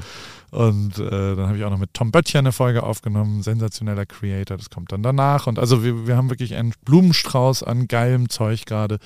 [0.55, 4.55] Und äh, dann habe ich auch noch mit Tom Böttcher eine Folge aufgenommen, sensationeller Creator,
[4.55, 5.47] das kommt dann danach.
[5.47, 8.99] Und also wir, wir haben wirklich einen Blumenstrauß an geilem Zeug gerade.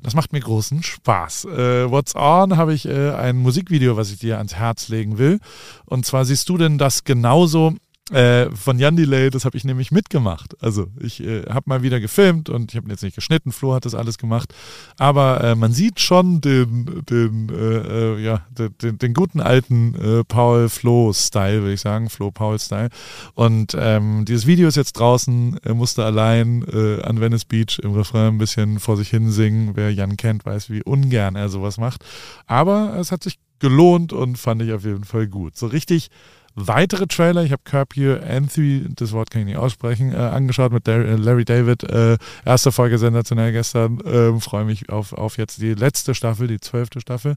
[0.00, 1.46] Das macht mir großen Spaß.
[1.46, 5.40] Äh, What's On habe ich äh, ein Musikvideo, was ich dir ans Herz legen will.
[5.86, 7.74] Und zwar siehst du denn das genauso
[8.10, 10.60] äh, von Jan Delay, das habe ich nämlich mitgemacht.
[10.60, 13.84] Also ich äh, habe mal wieder gefilmt und ich habe jetzt nicht geschnitten, Flo hat
[13.84, 14.52] das alles gemacht.
[14.98, 20.24] Aber äh, man sieht schon den, den, äh, äh, ja, den, den, guten alten äh,
[20.24, 22.88] Paul Flo-Style, würde ich sagen, Flo-Paul-Style.
[23.34, 26.64] Und ähm, dieses Video ist jetzt draußen, er musste allein
[27.02, 29.72] an Venice Beach im Refrain ein bisschen vor sich hin singen.
[29.74, 32.04] Wer Jan kennt, weiß, wie ungern er sowas macht.
[32.46, 35.56] Aber es hat sich gelohnt und fand ich auf jeden Fall gut.
[35.56, 36.10] So richtig
[36.54, 37.44] weitere Trailer.
[37.44, 41.16] Ich habe Curb Your Anthony, das Wort kann ich nicht aussprechen, äh, angeschaut mit äh,
[41.16, 41.82] Larry David.
[41.84, 44.00] Äh, erste Folge sensationell gestern.
[44.04, 47.36] Ähm, Freue mich auf, auf jetzt die letzte Staffel, die zwölfte Staffel.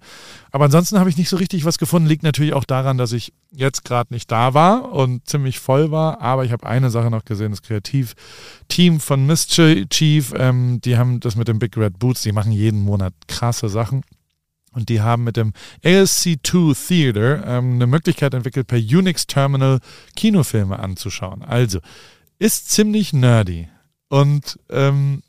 [0.51, 2.08] Aber ansonsten habe ich nicht so richtig was gefunden.
[2.08, 6.21] Liegt natürlich auch daran, dass ich jetzt gerade nicht da war und ziemlich voll war.
[6.21, 10.34] Aber ich habe eine Sache noch gesehen, das Kreativteam von Mischief.
[10.38, 12.21] Ähm, die haben das mit den Big Red Boots.
[12.23, 14.04] Die machen jeden Monat krasse Sachen.
[14.75, 19.79] Und die haben mit dem ASC2 Theater ähm, eine Möglichkeit entwickelt, per Unix Terminal
[20.15, 21.41] Kinofilme anzuschauen.
[21.43, 21.79] Also,
[22.38, 23.69] ist ziemlich nerdy.
[24.09, 25.23] Und ähm,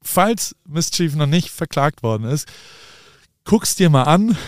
[0.00, 2.48] falls Mischief noch nicht verklagt worden ist,
[3.44, 4.38] guck's dir mal an.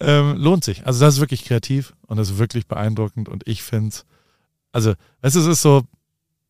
[0.00, 0.86] Ähm, lohnt sich.
[0.86, 3.28] Also, das ist wirklich kreativ und das ist wirklich beeindruckend.
[3.28, 4.06] Und ich finde es,
[4.70, 5.82] also, weißt du, es ist so,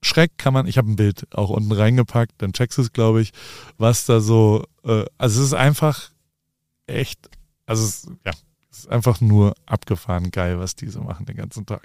[0.02, 3.22] Schreck kann man, ich habe ein Bild auch unten reingepackt, dann checkst du es, glaube
[3.22, 3.32] ich,
[3.78, 6.10] was da so, äh, also es ist einfach
[6.86, 7.30] echt
[7.66, 8.32] also es, ja,
[8.78, 11.82] ist einfach nur abgefahren geil, was die so machen den ganzen Tag.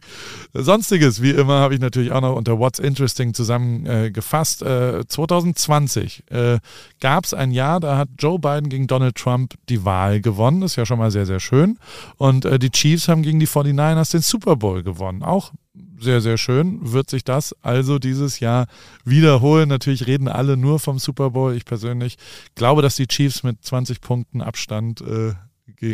[0.53, 4.61] Sonstiges, wie immer, habe ich natürlich auch noch unter What's Interesting zusammengefasst.
[4.61, 6.59] Äh, 2020 äh,
[6.99, 10.61] gab es ein Jahr, da hat Joe Biden gegen Donald Trump die Wahl gewonnen.
[10.61, 11.77] Ist ja schon mal sehr, sehr schön.
[12.17, 15.23] Und äh, die Chiefs haben gegen die 49ers den Super Bowl gewonnen.
[15.23, 15.51] Auch
[15.99, 16.79] sehr, sehr schön.
[16.91, 18.65] Wird sich das also dieses Jahr
[19.05, 19.69] wiederholen?
[19.69, 21.55] Natürlich reden alle nur vom Super Bowl.
[21.55, 22.17] Ich persönlich
[22.55, 25.33] glaube, dass die Chiefs mit 20 Punkten Abstand äh,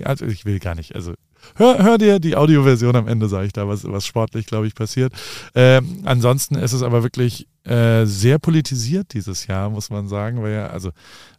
[0.04, 1.14] also ich will gar nicht, also
[1.56, 4.76] hör, hör dir die Audioversion am Ende, sage ich da, was, was sportlich, glaube ich,
[4.76, 5.14] passiert.
[5.56, 10.54] Ähm, ansonsten ist es aber wirklich äh, sehr politisiert dieses Jahr, muss man sagen, weil
[10.54, 10.92] ja, also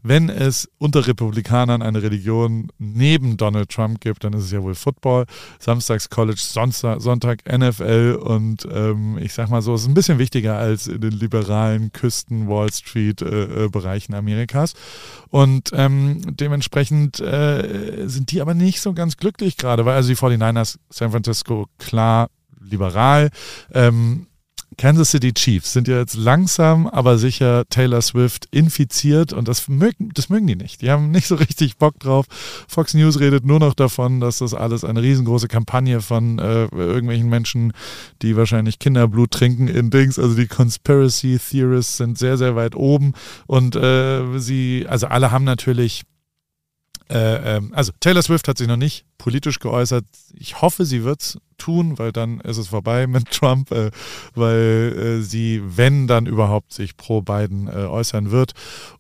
[0.03, 4.75] wenn es unter Republikanern eine Religion neben Donald Trump gibt, dann ist es ja wohl
[4.75, 5.25] Football,
[5.59, 10.19] Samstags College, Sonntag, Sonntag NFL und ähm, ich sag mal so, es ist ein bisschen
[10.19, 14.75] wichtiger als in den liberalen Küsten Wall Street äh, äh, Bereichen Amerikas
[15.31, 20.17] und ähm, dementsprechend äh, sind die aber nicht so ganz glücklich gerade, weil also die
[20.17, 22.29] 49ers San Francisco klar
[22.61, 23.31] liberal,
[23.73, 24.28] ähm,
[24.79, 30.11] Kansas City Chiefs sind ja jetzt langsam, aber sicher Taylor Swift infiziert und das mögen,
[30.15, 30.81] das mögen die nicht.
[30.83, 32.27] Die haben nicht so richtig Bock drauf.
[32.69, 37.29] Fox News redet nur noch davon, dass das alles eine riesengroße Kampagne von äh, irgendwelchen
[37.29, 37.73] Menschen,
[38.23, 40.19] die wahrscheinlich Kinderblut trinken in Dings.
[40.19, 43.15] Also die Conspiracy Theorists sind sehr, sehr weit oben
[43.49, 46.05] und äh, sie, also alle haben natürlich
[47.11, 50.05] äh, ähm, also Taylor Swift hat sich noch nicht politisch geäußert.
[50.35, 53.91] Ich hoffe, sie wird es tun, weil dann ist es vorbei mit Trump, äh,
[54.35, 58.53] weil äh, sie, wenn dann überhaupt, sich pro Biden äh, äußern wird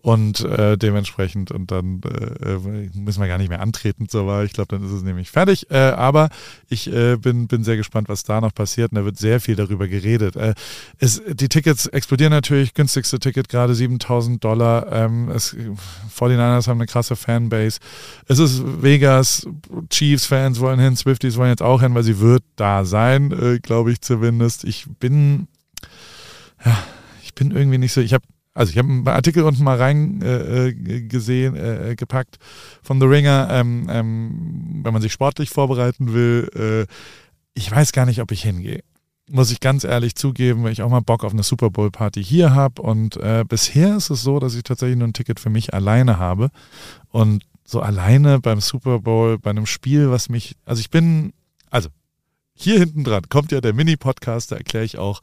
[0.02, 4.44] und äh, dementsprechend und dann äh, äh, müssen wir gar nicht mehr antreten zur Wahl.
[4.44, 5.70] Ich glaube, dann ist es nämlich fertig.
[5.70, 6.31] aber
[6.68, 9.87] ich bin, bin sehr gespannt, was da noch passiert und da wird sehr viel darüber
[9.87, 10.35] geredet.
[10.98, 14.90] es, die Tickets explodieren natürlich, günstigste Ticket gerade 7000 Dollar.
[14.90, 15.54] Ähm, es,
[16.18, 17.78] 49ers haben eine krasse Fanbase.
[18.26, 19.46] Es ist Vegas,
[20.09, 23.92] Chiefs-Fans wollen hin, Swifties wollen jetzt auch hin, weil sie wird da sein, äh, glaube
[23.92, 24.64] ich zumindest.
[24.64, 25.49] Ich bin,
[26.64, 26.79] ja,
[27.23, 30.21] ich bin irgendwie nicht so, ich habe also ich habe einen Artikel unten mal rein
[30.21, 32.38] äh, äh, gesehen, äh, gepackt
[32.83, 36.51] von The Ringer, ähm, ähm, wenn man sich sportlich vorbereiten will.
[36.57, 36.92] Äh,
[37.55, 38.83] ich weiß gar nicht, ob ich hingehe.
[39.31, 42.25] Muss ich ganz ehrlich zugeben, weil ich auch mal Bock auf eine Super Bowl Party
[42.25, 42.83] hier habe.
[42.83, 46.18] Und äh, bisher ist es so, dass ich tatsächlich nur ein Ticket für mich alleine
[46.18, 46.51] habe.
[47.11, 51.35] Und so alleine beim Super Bowl, bei einem Spiel, was mich, also ich bin,
[51.68, 51.90] also
[52.54, 55.20] hier hinten dran kommt ja der Mini-Podcast, da erkläre ich auch,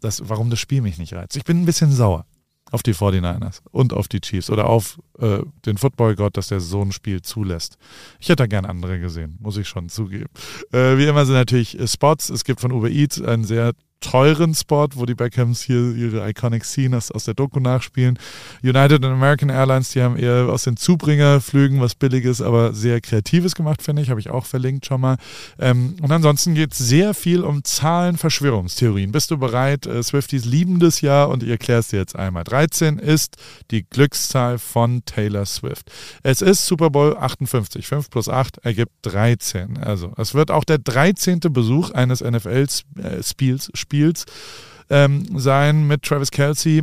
[0.00, 1.36] dass, warum das Spiel mich nicht reizt.
[1.36, 2.26] Ich bin ein bisschen sauer
[2.72, 6.82] auf die 49ers und auf die Chiefs oder auf äh, den Football-Gott, dass der so
[6.82, 7.78] ein Spiel zulässt.
[8.18, 10.28] Ich hätte da gern andere gesehen, muss ich schon zugeben.
[10.72, 12.30] Äh, wie immer sind natürlich Spots.
[12.30, 16.64] Es gibt von Uber Eats einen sehr teuren Spot, wo die Beckhams hier ihre Iconic
[16.64, 18.18] Scenes aus der Doku nachspielen.
[18.62, 23.54] United and American Airlines, die haben eher aus den Zubringerflügen was Billiges, aber sehr Kreatives
[23.54, 24.10] gemacht, finde ich.
[24.10, 25.16] Habe ich auch verlinkt schon mal.
[25.58, 29.12] Ähm, und ansonsten geht es sehr viel um Zahlen, Verschwörungstheorien.
[29.12, 29.86] Bist du bereit?
[29.86, 32.44] Äh, Swifties lieben das Jahr und ich erkläre es dir jetzt einmal.
[32.44, 33.36] 13 ist
[33.70, 35.90] die Glückszahl von Taylor Swift.
[36.22, 37.86] Es ist Super Bowl 58.
[37.86, 39.78] 5 plus 8 ergibt 13.
[39.78, 41.40] Also es wird auch der 13.
[41.40, 44.26] Besuch eines NFL-Spiels Spiels
[44.90, 46.82] ähm, sein mit Travis Kelsey,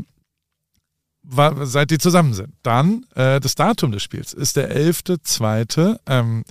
[1.63, 2.53] seit die zusammen sind.
[2.63, 5.97] Dann äh, das Datum des Spiels ist der 11.2.
[6.07, 6.43] Ähm,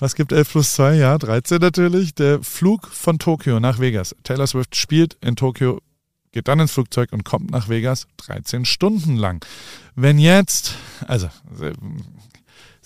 [0.00, 0.94] was gibt 11 plus 2?
[0.96, 2.14] Ja, 13 natürlich.
[2.14, 4.14] Der Flug von Tokio nach Vegas.
[4.22, 5.80] Taylor Swift spielt in Tokio,
[6.32, 9.44] geht dann ins Flugzeug und kommt nach Vegas 13 Stunden lang.
[9.94, 10.74] Wenn jetzt,
[11.06, 11.28] also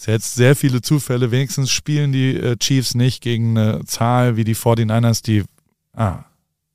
[0.01, 4.45] es jetzt sehr viele Zufälle, wenigstens spielen die äh, Chiefs nicht gegen eine Zahl wie
[4.45, 5.45] die 49ers, die
[5.93, 6.25] Ah,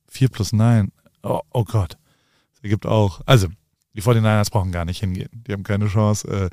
[0.08, 0.92] 4 plus 9.
[1.22, 1.98] Oh, oh Gott.
[2.52, 3.20] Das ergibt auch.
[3.26, 3.48] Also,
[3.96, 5.30] die 49ers brauchen gar nicht hingehen.
[5.46, 6.28] Die haben keine Chance.
[6.28, 6.50] Äh,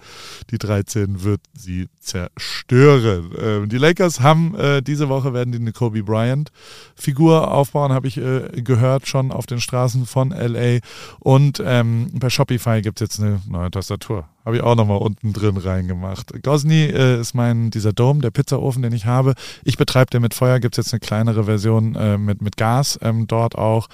[0.50, 3.32] die 13 wird sie zerstören.
[3.40, 6.52] Ähm, die Lakers haben äh, diese Woche werden die eine Kobe Bryant
[6.96, 10.80] Figur aufbauen, habe ich äh, gehört schon auf den Straßen von LA.
[11.20, 14.26] Und ähm, bei Shopify gibt es jetzt eine neue Tastatur.
[14.46, 16.44] Habe ich auch nochmal unten drin reingemacht.
[16.44, 19.36] Gosni äh, ist mein, dieser Dome, der Pizzaofen, den ich habe.
[19.64, 23.00] Ich betreibe den mit Feuer, gibt es jetzt eine kleinere Version äh, mit, mit Gas
[23.02, 23.88] ähm, dort auch.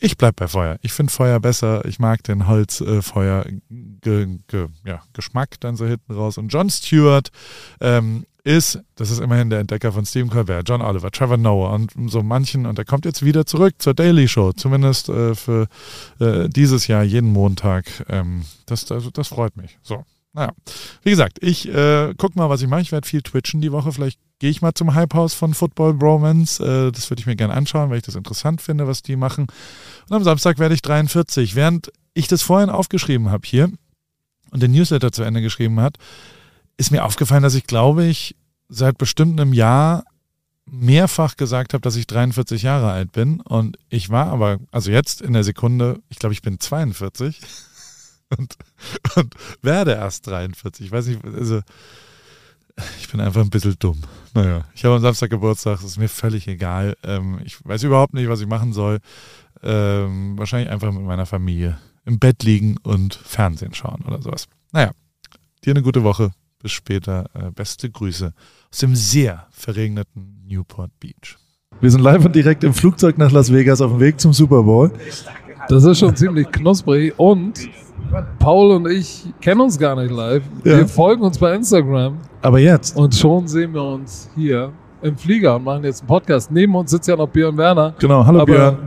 [0.00, 0.78] Ich bleib bei Feuer.
[0.82, 1.84] Ich finde Feuer besser.
[1.84, 4.26] Ich mag den Holzfeuer äh,
[4.84, 6.38] ja, Geschmack dann so hinten raus.
[6.38, 7.30] Und John Stewart
[7.80, 11.92] ähm, ist, das ist immerhin der Entdecker von Stephen Colbert, John Oliver, Trevor Noah und
[12.10, 12.64] so manchen.
[12.66, 15.66] Und er kommt jetzt wieder zurück zur Daily Show, zumindest äh, für
[16.20, 17.86] äh, dieses Jahr jeden Montag.
[18.08, 19.78] Ähm, das, das, das freut mich.
[19.82, 20.04] So.
[20.38, 20.52] Naja,
[21.02, 22.82] wie gesagt, ich äh, guck mal, was ich mache.
[22.82, 23.90] Ich werde viel twitchen die Woche.
[23.90, 26.62] Vielleicht gehe ich mal zum Hype House von Football Bromance.
[26.62, 29.48] Äh, das würde ich mir gerne anschauen, weil ich das interessant finde, was die machen.
[30.08, 31.56] Und am Samstag werde ich 43.
[31.56, 33.68] Während ich das vorhin aufgeschrieben habe hier
[34.52, 35.96] und den Newsletter zu Ende geschrieben hat,
[36.76, 38.36] ist mir aufgefallen, dass ich glaube ich
[38.68, 40.04] seit bestimmt einem Jahr
[40.70, 43.40] mehrfach gesagt habe, dass ich 43 Jahre alt bin.
[43.40, 47.40] Und ich war aber, also jetzt in der Sekunde, ich glaube, ich bin 42
[48.36, 48.56] und,
[49.16, 50.86] und werde erst 43.
[50.86, 51.60] Ich weiß nicht, also
[53.00, 54.00] ich bin einfach ein bisschen dumm.
[54.34, 56.96] Naja, ich habe am Samstag Geburtstag, es ist mir völlig egal.
[57.02, 58.98] Ähm, ich weiß überhaupt nicht, was ich machen soll.
[59.62, 64.46] Ähm, wahrscheinlich einfach mit meiner Familie im Bett liegen und Fernsehen schauen oder sowas.
[64.72, 64.92] Naja,
[65.64, 66.32] dir eine gute Woche.
[66.60, 67.26] Bis später.
[67.34, 68.32] Äh, beste Grüße
[68.70, 71.38] aus dem sehr verregneten Newport Beach.
[71.80, 74.64] Wir sind live und direkt im Flugzeug nach Las Vegas auf dem Weg zum Super
[74.64, 74.92] Bowl.
[75.68, 77.68] Das ist schon ziemlich knusprig und
[78.38, 80.42] Paul und ich kennen uns gar nicht live.
[80.64, 80.78] Ja.
[80.78, 82.96] Wir folgen uns bei Instagram Aber jetzt.
[82.96, 86.50] und schon sehen wir uns hier im Flieger und machen jetzt einen Podcast.
[86.50, 87.94] Neben uns sitzt ja noch Björn Werner.
[87.98, 88.78] Genau, hallo Aber- Björn.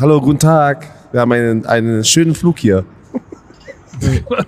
[0.00, 0.86] Hallo, guten Tag.
[1.12, 2.84] Wir haben einen, einen schönen Flug hier.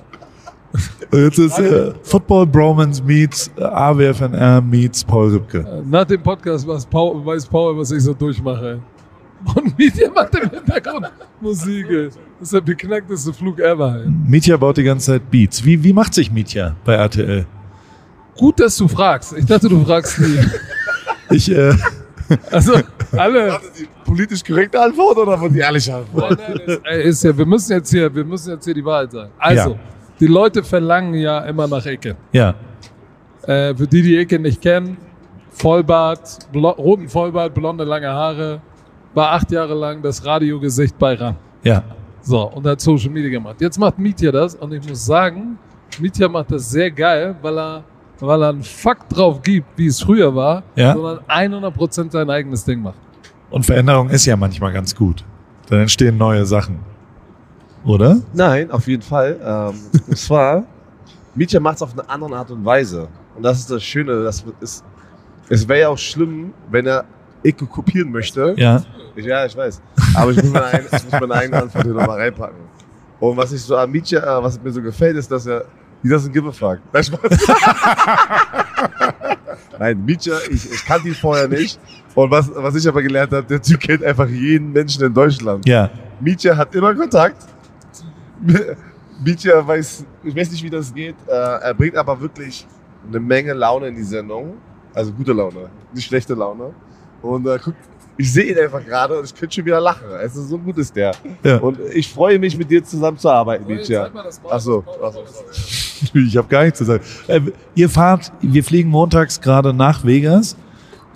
[1.12, 5.82] Jetzt ist äh, Football Bromance meets äh, AWFNR meets Paul Rübke.
[5.88, 8.80] Nach dem Podcast weiß Paul, weiß Paul, was ich so durchmache.
[9.54, 11.87] Und Media macht im Hintergrund Musik.
[11.90, 14.00] Das ist der beknackteste Flug ever.
[14.04, 14.11] Ey.
[14.26, 15.64] Mietja baut die ganze Zeit Beats.
[15.64, 17.46] Wie, wie macht sich Mietja bei RTL?
[18.37, 19.35] Gut, dass du fragst.
[19.37, 20.38] Ich dachte, du fragst nie.
[21.30, 21.74] Ich, äh,
[22.50, 22.72] Also,
[23.12, 23.61] alle.
[23.78, 26.38] die politisch korrekte Antwort oder die ehrliche Antwort?
[26.38, 29.12] Nein, nein, ey, ist ja, wir müssen jetzt hier, wir müssen jetzt hier die Wahrheit
[29.12, 29.30] sagen.
[29.38, 29.76] Also, Ja.
[30.20, 32.16] die Leute verlangen ja immer nach Ecke.
[32.33, 32.54] ja,
[33.42, 34.96] Äh, für die, die Ecke nicht kennen,
[35.50, 38.61] Vollbart, roten Vollbart, blonde lange Haare,
[39.14, 41.37] war acht Jahre lang das Radiogesicht bei RAN.
[41.62, 41.83] ja.
[42.27, 43.57] So, und hat Social Media gemacht.
[43.61, 45.59] Jetzt macht Mietja das und ich muss sagen,
[46.00, 47.85] Mietja macht das sehr geil, weil er,
[48.18, 50.94] weil er einen Fakt drauf gibt, wie es früher war, Ja.
[50.94, 52.96] sondern 100% sein eigenes Ding macht.
[53.50, 55.22] Und Veränderung ist ja manchmal ganz gut.
[55.68, 56.79] Dann entstehen neue Sachen.
[57.85, 58.16] Oder?
[58.33, 59.38] Nein, auf jeden Fall.
[59.44, 59.74] Ähm,
[60.09, 60.64] und zwar,
[61.35, 63.07] Mietja macht es auf eine andere Art und Weise.
[63.37, 64.22] Und das ist das Schöne.
[64.24, 64.83] Das ist,
[65.50, 67.05] es wäre ja auch schlimm, wenn er
[67.44, 68.54] Ecke kopieren möchte.
[68.57, 68.83] Ja.
[69.14, 69.80] Ich, ja, ich weiß.
[70.14, 72.59] Aber ich muss meine, ein, ich muss meine eigene Antwort hier nochmal reinpacken.
[73.20, 75.64] Und was ich so an Mietja, äh, was mir so gefällt, ist, dass er,
[76.02, 76.78] he doesn't give a fuck.
[76.92, 77.20] Nein, Spaß.
[79.78, 81.78] Nein, ich, ich kannte ihn vorher nicht.
[82.14, 85.66] Und was, was ich aber gelernt habe, der Typ kennt einfach jeden Menschen in Deutschland.
[85.66, 85.90] Ja.
[86.20, 87.37] Mietja hat immer Kontakt.
[89.22, 91.16] Mietja weiß, ich weiß nicht, wie das geht.
[91.26, 92.66] Äh, er bringt aber wirklich
[93.07, 94.54] eine Menge Laune in die Sendung.
[94.92, 96.72] Also gute Laune, nicht schlechte Laune.
[97.24, 97.74] Und äh, guck,
[98.16, 100.06] ich sehe ihn einfach gerade und ich könnte schon wieder lachen.
[100.22, 101.12] Es ist so gut ist der.
[101.42, 101.56] Ja.
[101.58, 104.10] Und ich freue mich, mit dir zusammenzuarbeiten, Mietja.
[104.48, 105.24] Achso, achso.
[106.12, 107.02] Ich habe gar nichts zu sagen.
[107.28, 107.40] Äh,
[107.74, 110.54] ihr fahrt, wir fliegen montags gerade nach Vegas.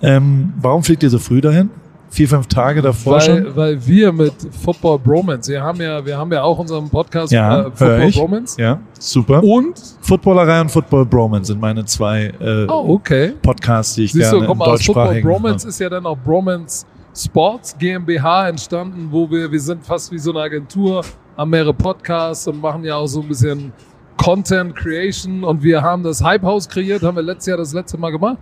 [0.01, 1.69] Ähm, warum fliegt ihr so früh dahin?
[2.11, 3.45] Vier, fünf Tage davor schon?
[3.45, 7.31] Weil, weil wir mit Football Bromance, wir haben ja, wir haben ja auch unseren Podcast
[7.31, 8.17] Ja, äh, Football ich.
[8.17, 8.59] Bromance.
[8.59, 9.43] Ja, super.
[9.43, 13.33] Und, Footballerei und Football Bromance sind meine zwei äh, oh, okay.
[13.41, 16.05] Podcasts, die ich Siehst gerne du, guck im aus Football deutschsprachigen Bromance ist ja dann
[16.05, 21.03] auch Bromance Sports GmbH entstanden, wo wir, wir sind fast wie so eine Agentur,
[21.37, 23.71] haben mehrere Podcasts und machen ja auch so ein bisschen
[24.17, 27.97] Content Creation und wir haben das Hype House kreiert, haben wir letztes Jahr das letzte
[27.97, 28.37] Mal gemacht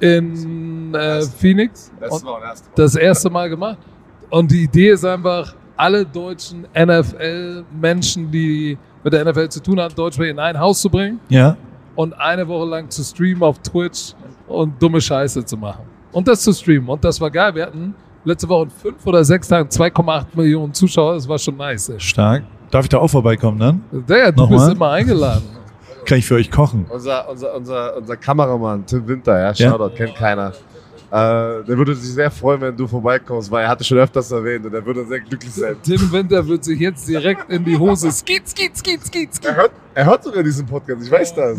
[0.00, 1.92] in äh, Phoenix.
[2.10, 2.24] Und
[2.74, 3.78] das erste Mal gemacht.
[4.30, 9.94] Und die Idee ist einfach, alle deutschen NFL-Menschen, die mit der NFL zu tun haben,
[9.94, 11.56] Deutsch in ein Haus zu bringen Ja,
[11.96, 14.14] und eine Woche lang zu streamen auf Twitch
[14.48, 15.84] und dumme Scheiße zu machen.
[16.12, 16.88] Und das zu streamen.
[16.88, 17.54] Und das war geil.
[17.54, 21.14] Wir hatten letzte Woche in fünf oder sechs Tagen 2,8 Millionen Zuschauer.
[21.14, 21.88] Das war schon nice.
[21.88, 22.00] Ey.
[22.00, 22.44] stark.
[22.70, 23.84] Darf ich da auch vorbeikommen dann?
[24.08, 24.58] Der, du Nochmal?
[24.58, 25.44] bist immer eingeladen.
[26.04, 26.86] Kann ich für euch kochen?
[26.88, 30.52] Unser, unser, unser, unser Kameramann, Tim Winter, ja, Shoutout, kennt keiner.
[31.10, 34.66] Äh, der würde sich sehr freuen, wenn du vorbeikommst, weil er hatte schon öfters erwähnt
[34.66, 35.76] und er würde sehr glücklich sein.
[35.82, 39.44] Tim Winter wird sich jetzt direkt in die Hose skit, skit, skit, skit, skit.
[39.44, 41.58] Er hört, er hört sogar diesen Podcast, ich weiß das.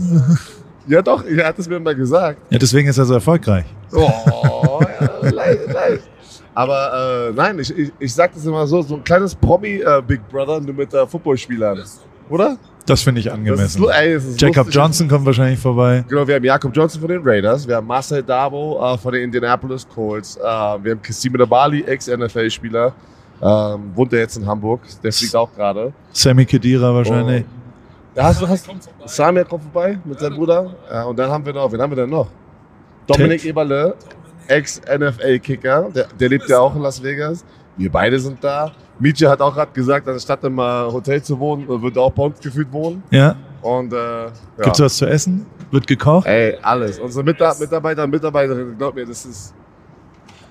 [0.88, 2.38] Ja doch, er hat es mir mal gesagt.
[2.49, 3.65] Ja, deswegen ist er so erfolgreich.
[3.93, 6.03] Oh, ja, leicht, leicht.
[6.53, 10.60] Aber äh, nein, ich, ich, ich sag das immer so, so ein kleines Promi-Big Brother,
[10.60, 11.81] nur mit äh, Footballspielern.
[12.29, 12.58] Oder?
[12.86, 13.82] Das finde ich ist, angemessen.
[13.82, 14.76] lu- ey, ist Jacob lustig.
[14.76, 16.04] Johnson kommt wahrscheinlich vorbei.
[16.08, 19.24] Genau, wir haben Jakob Johnson von den Raiders, wir haben Marcel Dabo äh, von den
[19.24, 22.93] Indianapolis Colts, äh, wir haben Kassim Bali, Ex-NFL-Spieler,
[23.41, 25.91] ähm, wohnt er jetzt in Hamburg, der fliegt auch gerade.
[26.12, 27.43] Sammy Kedira wahrscheinlich.
[28.15, 28.69] Ja, hast du, hast,
[29.08, 30.74] Samir kommt vorbei mit seinem Bruder.
[30.89, 32.28] Ja, und dann haben wir noch, wen haben wir denn noch?
[33.08, 33.93] Dominik Eberle,
[34.48, 37.43] Ex-NFL-Kicker, der, der lebt ja auch in Las Vegas.
[37.78, 38.71] Wir beide sind da.
[38.99, 42.39] Mietje hat auch gerade gesagt, anstatt im Hotel zu wohnen, wird er auch bei uns
[42.39, 43.03] gefühlt wohnen.
[43.12, 43.36] Ja.
[43.62, 44.31] Und äh, ja.
[44.62, 45.45] Gibt's was zu essen?
[45.71, 46.27] Wird gekocht?
[46.27, 46.99] Ey, alles.
[46.99, 49.53] Unsere Mita- Mitarbeiter und Mitarbeiterinnen, glaub mir, das ist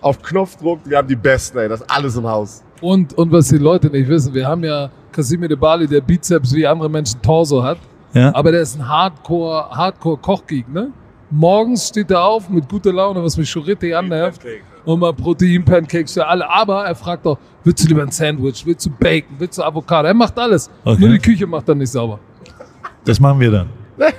[0.01, 1.69] auf Knopfdruck, wir haben die Besten, ey.
[1.69, 2.63] Das ist alles im Haus.
[2.81, 6.53] Und, und was die Leute nicht wissen, wir haben ja Casimir de Bali, der Bizeps
[6.53, 7.79] wie andere Menschen Torso hat.
[8.13, 8.35] Ja.
[8.35, 10.91] Aber der ist ein Hardcore, Hardcore Kochgeek, ne?
[11.31, 14.43] Morgens steht er auf mit guter Laune, was mich schon richtig annervt.
[14.85, 16.49] Und mal Protein-Pancakes für alle.
[16.49, 18.65] Aber er fragt auch, willst du lieber ein Sandwich?
[18.67, 19.35] Willst du Bacon?
[19.39, 20.07] Willst du Avocado?
[20.09, 20.71] Er macht alles.
[20.85, 21.01] Okay.
[21.01, 22.19] Nur die Küche macht er nicht sauber.
[23.05, 23.69] Das machen wir dann.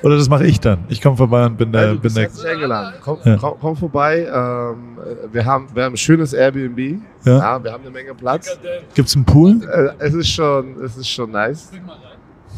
[0.03, 0.85] Oder das mache ich dann.
[0.87, 1.87] Ich komme vorbei und bin Ja, der.
[1.95, 2.93] du bin bist der eingeladen.
[3.03, 3.35] Komm, Ja.
[3.35, 4.19] komm, komm vorbei.
[4.25, 4.97] Ähm,
[5.33, 6.79] wir, haben, wir haben ein schönes Airbnb.
[7.25, 7.37] Ja.
[7.39, 7.63] Ja.
[7.63, 8.57] wir haben eine Menge Platz.
[8.93, 9.59] Gibt's einen Pool?
[9.69, 11.71] Äh, es, ist schon, es ist schon nice.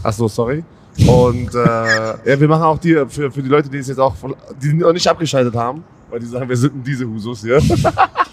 [0.03, 0.63] Ach so, sorry.
[1.07, 4.15] Und äh, ja, wir machen auch die für, für die Leute, die es jetzt auch
[4.15, 7.59] von, die noch nicht abgeschaltet haben, weil die sagen, wir sind in diese Husus hier.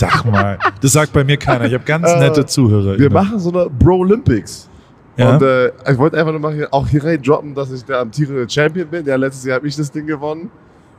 [0.00, 0.58] Sag mal.
[0.80, 1.66] Das sagt bei mir keiner.
[1.66, 2.98] Ich habe ganz Äh, nette Zuhörer.
[2.98, 4.68] Wir machen so eine Bro Olympics.
[5.16, 5.34] Ja?
[5.34, 7.98] Und äh, ich wollte einfach nur mal hier, auch hier rein droppen, dass ich der
[8.00, 9.04] amtierende Champion bin.
[9.04, 10.50] Ja, letztes Jahr habe ich das Ding gewonnen.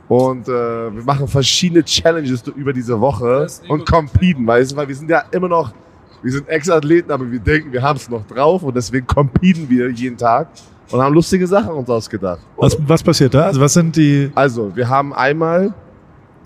[0.08, 4.94] Und äh, wir machen verschiedene Challenges über diese Woche und competen, weißt du, weil wir
[4.94, 5.72] sind ja immer noch,
[6.22, 9.88] wir sind Ex-Athleten, aber wir denken, wir haben es noch drauf und deswegen competen wir
[9.90, 10.48] jeden Tag
[10.90, 12.40] und haben lustige Sachen uns ausgedacht.
[12.56, 13.46] was, was passiert da?
[13.46, 14.30] Also was sind die.
[14.34, 15.72] Also, wir haben einmal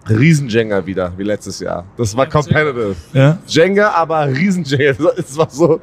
[0.08, 1.84] Riesenjenga wieder, wie letztes Jahr.
[1.96, 2.94] Das war competitive.
[3.12, 3.38] Ja?
[3.46, 5.10] Jenga, aber Riesenjenga.
[5.16, 5.80] Es war so,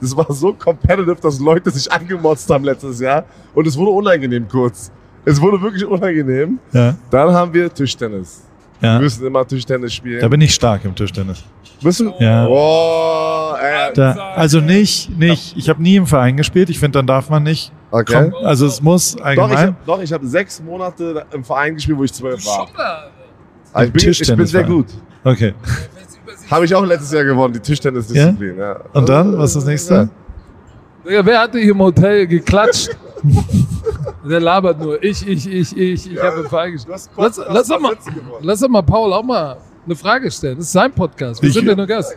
[0.00, 3.24] das war so competitive, dass Leute sich angemotzt haben letztes Jahr.
[3.54, 4.90] Und es wurde unangenehm kurz.
[5.24, 6.58] Es wurde wirklich unangenehm.
[6.72, 6.94] Ja.
[7.10, 8.42] Dann haben wir Tischtennis.
[8.78, 8.98] Wir Ja.
[9.00, 10.20] müssen immer Tischtennis spielen.
[10.20, 11.42] Da bin ich stark im Tischtennis.
[11.82, 12.12] müssen?
[12.20, 12.46] Ja.
[12.46, 15.56] Oh, äh, Da, also nicht, nicht.
[15.56, 16.68] Ich habe nie im Verein gespielt.
[16.70, 17.72] Ich finde, dann darf man nicht.
[17.90, 18.30] okay.
[18.30, 21.98] Komm, also es muss Doch, ich habe doch, ich hab sechs Monate im Verein gespielt,
[21.98, 22.66] wo ich zwölf war.
[22.66, 23.10] Schummler.
[23.76, 24.86] Aber ich, bin, ich bin sehr gut.
[25.24, 25.54] Okay.
[26.50, 28.56] Habe ich auch letztes Jahr gewonnen, die Tischtennisdisziplin.
[28.58, 28.80] Ja?
[28.92, 29.36] Und dann?
[29.36, 30.08] Was ist das nächste?
[31.04, 32.90] Digga, wer hatte hier im Hotel geklatscht?
[34.28, 35.02] Der labert nur.
[35.04, 36.12] Ich, ich, ich, ich.
[36.12, 36.98] Ich habe im Verein gespielt.
[37.16, 37.96] Lass, lass, doch mal,
[38.40, 40.56] lass doch mal Paul auch mal eine Frage stellen.
[40.56, 41.40] Das ist sein Podcast.
[41.42, 42.14] Wir Ich- sind ja nur Gast.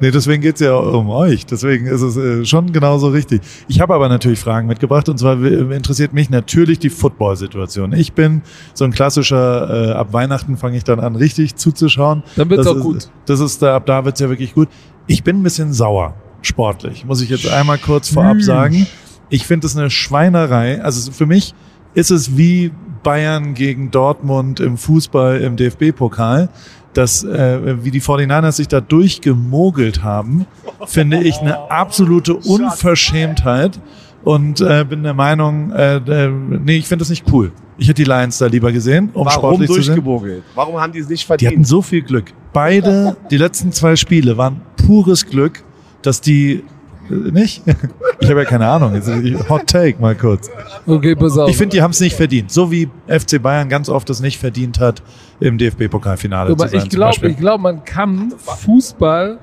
[0.00, 1.46] Nee, deswegen geht's ja um euch.
[1.46, 3.40] Deswegen ist es äh, schon genauso richtig.
[3.66, 7.92] Ich habe aber natürlich Fragen mitgebracht und zwar äh, interessiert mich natürlich die Football-Situation.
[7.92, 8.42] Ich bin
[8.74, 12.22] so ein klassischer, äh, ab Weihnachten fange ich dann an, richtig zuzuschauen.
[12.36, 13.10] Dann wird's das auch ist, gut.
[13.26, 14.68] Das ist da, ab da wird's ja wirklich gut.
[15.06, 18.86] Ich bin ein bisschen sauer, sportlich, muss ich jetzt einmal kurz vorab sagen.
[19.30, 20.82] Ich finde es eine Schweinerei.
[20.82, 21.54] Also für mich
[21.94, 22.70] ist es wie
[23.02, 26.48] Bayern gegen Dortmund im Fußball im DFB-Pokal.
[26.94, 30.46] Dass äh, wie die 49ers sich da durchgemogelt haben,
[30.86, 33.78] finde ich eine absolute Unverschämtheit
[34.24, 37.52] und äh, bin der Meinung, äh, äh, nee, ich finde das nicht cool.
[37.76, 39.84] Ich hätte die Lions da lieber gesehen, um Warum sportlich zu sein.
[39.96, 40.42] durchgemogelt?
[40.54, 41.66] Warum haben die es nicht Die hatten verdient?
[41.66, 42.32] so viel Glück.
[42.52, 45.62] Beide, die letzten zwei Spiele waren pures Glück,
[46.02, 46.64] dass die
[47.10, 47.62] nicht?
[48.20, 49.00] Ich habe ja keine Ahnung.
[49.48, 50.50] Hot Take mal kurz.
[50.86, 51.48] Okay, pass auf.
[51.48, 52.50] Ich finde, die haben es nicht verdient.
[52.50, 55.04] So wie FC Bayern ganz oft es nicht verdient hat,
[55.38, 56.80] im DFB-Pokalfinale zu Aber sein.
[56.82, 59.38] ich glaube, glaube, man kann Fußball,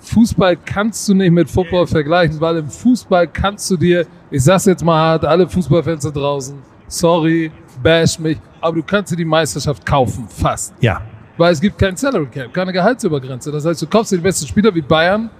[0.00, 4.64] Fußball kannst du nicht mit Football vergleichen, weil im Fußball kannst du dir, ich sag's
[4.64, 6.56] jetzt mal hart, alle Fußballfans da draußen,
[6.88, 10.74] sorry, bash mich, aber du kannst dir die Meisterschaft kaufen, fast.
[10.80, 11.00] Ja.
[11.36, 13.52] Weil es gibt kein Salary Cap, keine Gehaltsübergrenze.
[13.52, 15.30] Das heißt, du kaufst dir die besten Spieler wie Bayern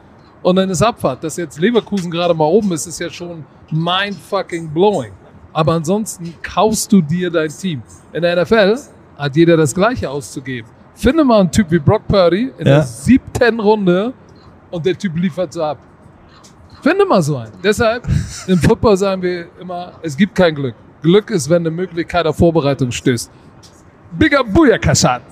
[0.42, 1.22] und dann ist Abfahrt.
[1.24, 5.12] Dass jetzt Leverkusen gerade mal oben ist, ist ja schon mind fucking blowing.
[5.53, 7.83] Aber ansonsten kaufst du dir dein Team.
[8.12, 8.79] In der NFL
[9.16, 10.68] hat jeder das Gleiche auszugeben.
[10.94, 12.74] Finde mal einen Typ wie Brock Purdy in Ja.
[12.77, 14.12] der siebten Runde
[14.70, 15.79] und der Typ liefert so ab.
[16.83, 17.53] Finde mal so einen.
[17.62, 18.07] Deshalb,
[18.46, 20.74] im Football sagen wir immer, es gibt kein Glück.
[21.03, 23.31] Glück ist, wenn eine Möglichkeit auf Vorbereitung stößt.
[24.12, 25.22] Bigger Booyakashat.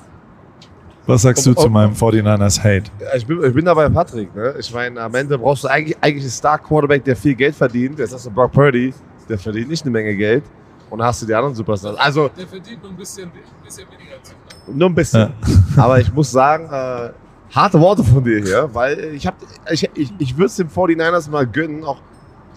[1.07, 2.90] Was sagst du Und- zu meinem 49ers Hate?
[3.16, 4.35] Ich bin, ich bin da bei Patrick.
[4.35, 4.55] Ne?
[4.59, 7.99] Ich meine, am Ende brauchst du eigentlich, eigentlich einen Star-Quarterback, der viel Geld verdient.
[7.99, 8.92] Jetzt hast du Brock Purdy,
[9.29, 10.42] der verdient nicht eine Menge Geld.
[10.90, 11.97] Und dann hast du die anderen Superstars.
[11.99, 13.31] Also Der verdient nur ein bisschen,
[13.64, 14.35] bisschen weniger als
[14.73, 15.33] nur ein bisschen.
[15.77, 17.11] Aber ich muss sagen, äh,
[17.55, 19.37] harte Worte von dir hier, weil ich, hab,
[19.71, 21.85] ich, ich, ich würde es den 49ers mal gönnen.
[21.85, 21.99] Auch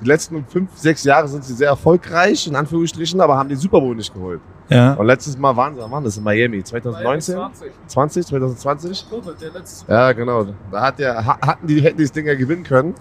[0.02, 3.80] die letzten fünf, sechs Jahre sind sie sehr erfolgreich, in Anführungsstrichen, aber haben den Super
[3.82, 4.40] Bowl nicht geholt.
[4.70, 4.94] Ja.
[4.94, 6.64] Und letztes Mal waren sie, wann waren das in Miami?
[6.64, 7.36] 2019?
[7.36, 7.72] 20.
[7.88, 8.26] 20?
[8.28, 9.06] 2020?
[9.42, 10.46] Der letzte Ja, genau.
[10.72, 12.94] Da hat der, ha- hatten die, hätten die das Ding ja gewinnen können,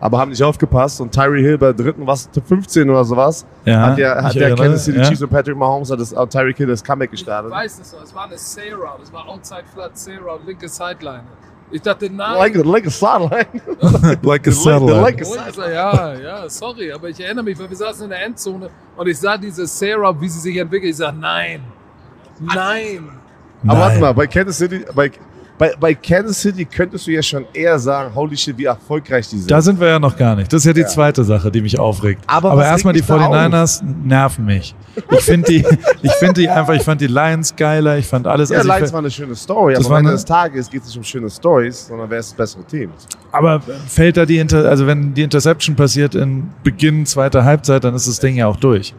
[0.00, 1.00] aber haben nicht aufgepasst.
[1.00, 3.86] Und Tyree Hill bei dritten, was, 15 oder sowas, ja.
[3.88, 5.04] hat der, hat der Kansas City ja.
[5.04, 7.50] Chiefs und Patrick Mahomes hat das, äh, Tyreek Hill das Comeback gestartet.
[7.50, 11.24] Ich weiß es noch, es war eine Sarah, das war Outside Flat Sarah, linke Sideline.
[11.70, 12.34] Ich dachte, nein.
[12.36, 13.46] Like, like a sideline.
[14.22, 15.00] Like a satellite.
[15.02, 18.10] like- Oh, ich sag, ja, ja, sorry, aber ich erinnere mich, weil wir saßen in
[18.10, 20.90] der Endzone und ich sah diese Sarah, wie sie sich entwickelt.
[20.92, 21.60] Ich sag, nein,
[22.40, 23.08] nein.
[23.66, 24.00] Aber warte Nein.
[24.00, 25.10] mal, bei Kansas City, bei,
[25.58, 29.38] bei, bei Kansas City könntest du ja schon eher sagen, holy shit, wie erfolgreich die
[29.38, 29.50] sind.
[29.50, 30.52] Da sind wir ja noch gar nicht.
[30.52, 32.22] Das ist ja die zweite Sache, die mich aufregt.
[32.28, 34.74] Aber Aber erstmal die regt mich da 49ers nerven mich.
[35.10, 35.64] Ich finde die,
[36.02, 38.50] ich finde die einfach, ich fand die Lions geiler, ich fand alles.
[38.50, 40.88] ja, also Lions war eine schöne Story, Das aber am Ende des Tages geht es
[40.88, 42.90] nicht um schöne Stories, sondern wer ist das bessere Team.
[43.32, 47.94] aber fällt da die Inter, also wenn die Interception passiert in Beginn zweiter Halbzeit, dann
[47.94, 48.94] ist das Ding ja auch durch.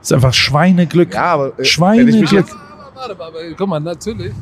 [0.00, 1.14] ist einfach Schweineglück.
[1.14, 2.46] Ja, aber äh, Schweineglück.
[2.94, 4.32] Warte mal, aber guck mal, natürlich.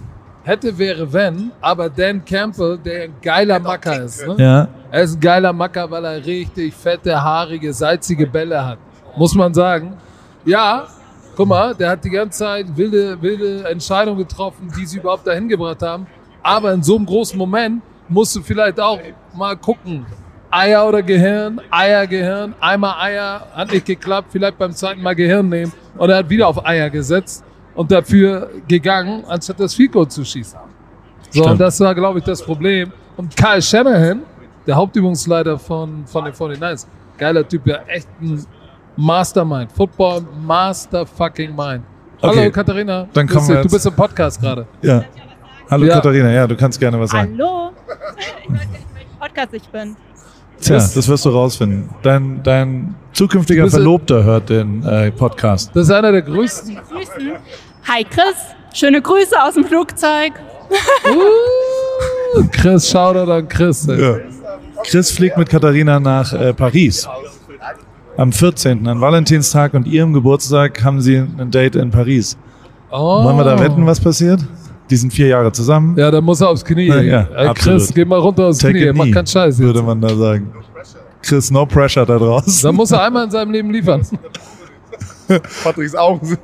[0.44, 4.26] Hätte wäre wenn, aber Dan Campbell, der ein geiler Macker ist.
[4.26, 4.34] Ne?
[4.38, 8.78] Ja, Er ist ein geiler Macker, weil er richtig fette, haarige, salzige Bälle hat.
[9.16, 9.92] Muss man sagen.
[10.44, 10.88] Ja,
[11.36, 15.48] guck mal, der hat die ganze Zeit wilde, wilde Entscheidungen getroffen, die sie überhaupt dahin
[15.48, 16.06] gebracht haben.
[16.42, 18.98] Aber in so einem großen Moment musst du vielleicht auch
[19.34, 20.04] mal gucken.
[20.50, 25.48] Eier oder Gehirn, Eier, Gehirn, einmal Eier, hat nicht geklappt, vielleicht beim zweiten Mal Gehirn
[25.48, 25.72] nehmen.
[25.96, 27.42] Und er hat wieder auf Eier gesetzt
[27.74, 30.58] und dafür gegangen, anstatt das Goal zu schießen.
[31.30, 31.52] So, Stimmt.
[31.52, 32.92] und das war, glaube ich, das Problem.
[33.16, 34.22] Und Kyle Shanahan,
[34.66, 38.44] der Hauptübungsleiter von, von den 49ers, geiler Typ, ja, echt ein
[38.96, 39.70] Mastermind.
[39.72, 41.82] Football Master fucking Mind.
[42.22, 42.50] Hallo Okay.
[42.50, 43.66] Katharina, Dann kommen wir dich.
[43.66, 44.66] du bist im Podcast gerade.
[44.82, 45.04] ja.
[45.70, 45.94] Hallo Ja.
[45.94, 47.32] Katharina, ja, du kannst gerne was sagen.
[47.38, 47.70] Hallo.
[48.44, 49.96] Ich weiß nicht, welchen Podcast ich bin.
[50.60, 51.88] Tja, das wirst du rausfinden.
[52.02, 55.70] Dein, dein zukünftiger Du Verlobter hört den äh, Podcast.
[55.74, 56.76] Das ist einer der größten.
[56.88, 57.32] Grüßen.
[57.88, 58.36] Hi Chris.
[58.74, 60.32] Schöne Grüße aus dem Flugzeug.
[62.36, 63.86] Uh, Chris, Shoutout an Chris.
[63.86, 64.16] Ja.
[64.84, 67.08] Chris fliegt mit Katharina nach äh, Paris.
[68.16, 68.86] Am 14.
[68.86, 72.36] an Valentinstag und ihrem Geburtstag haben sie ein Date in Paris.
[72.90, 73.24] Oh.
[73.24, 74.40] Wollen wir da wetten, was passiert?
[74.90, 76.88] Die sind vier Jahre zusammen, Ja, da muss er aufs Knie.
[76.88, 77.78] Ja, ja, Ey, absolut.
[77.80, 78.88] Chris, geh mal runter aufs Take Knie.
[78.90, 79.86] a Mach knee, keinen Scheiß würde jetzt.
[79.86, 80.52] man da sagen.
[81.22, 82.62] Chris, no pressure da draußen.
[82.62, 84.02] Da muss er einmal in seinem Leben liefern.
[85.64, 86.40] Patricks Augen sind.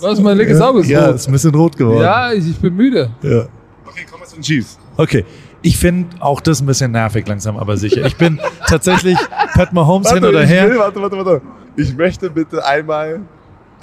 [0.00, 1.14] Was, mein linkes Auge ist ja, rot.
[1.14, 2.00] ist ein bisschen rot geworden.
[2.02, 3.10] Ja, ich, ich bin müde.
[3.22, 3.42] ja.
[3.86, 4.76] Okay, komm mal zu den Chiefs.
[4.96, 5.24] Okay.
[5.64, 8.04] Ich finde auch das ein bisschen nervig langsam, aber sicher.
[8.04, 9.16] Ich bin tatsächlich
[9.54, 10.68] Pat Mahomes hin oder her.
[10.68, 11.40] Will, warte, warte, warte.
[11.74, 13.22] Ich möchte bitte einmal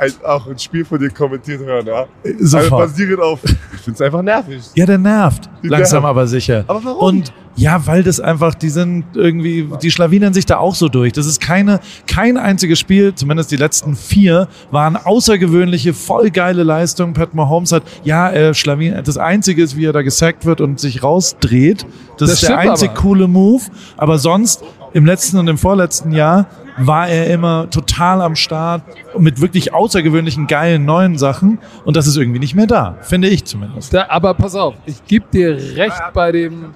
[0.02, 2.06] ein, auch ein Spiel von dir kommentiert hören, ja?
[2.26, 2.88] Also Sofort.
[2.89, 3.39] basierend auf.
[3.43, 4.62] Ich finde es einfach nervig.
[4.76, 5.49] Ja, der nervt.
[5.64, 6.10] Die Langsam nervt.
[6.10, 6.64] aber sicher.
[6.68, 6.99] Aber warum?
[7.18, 11.12] Und ja, weil das einfach, die sind irgendwie, die schlawinern sich da auch so durch.
[11.14, 17.14] Das ist keine, kein einziges Spiel, zumindest die letzten vier, waren außergewöhnliche, voll geile Leistungen.
[17.14, 20.80] Pat Mahomes hat, ja, er schlawinert, das einzige ist, wie er da gesackt wird und
[20.80, 21.86] sich rausdreht.
[22.18, 22.99] Das, Das ist der einzig aber.
[23.02, 23.64] coole Move.
[23.97, 26.47] Aber sonst, im letzten und im vorletzten Jahr,
[26.78, 28.84] war er immer total am Start
[29.18, 31.60] mit wirklich außergewöhnlichen, geilen, neuen Sachen.
[31.86, 32.98] Und das ist irgendwie nicht mehr da.
[33.02, 33.94] Finde ich zumindest.
[33.94, 36.76] Da, aber pass auf, ich gebe dir recht bei dem.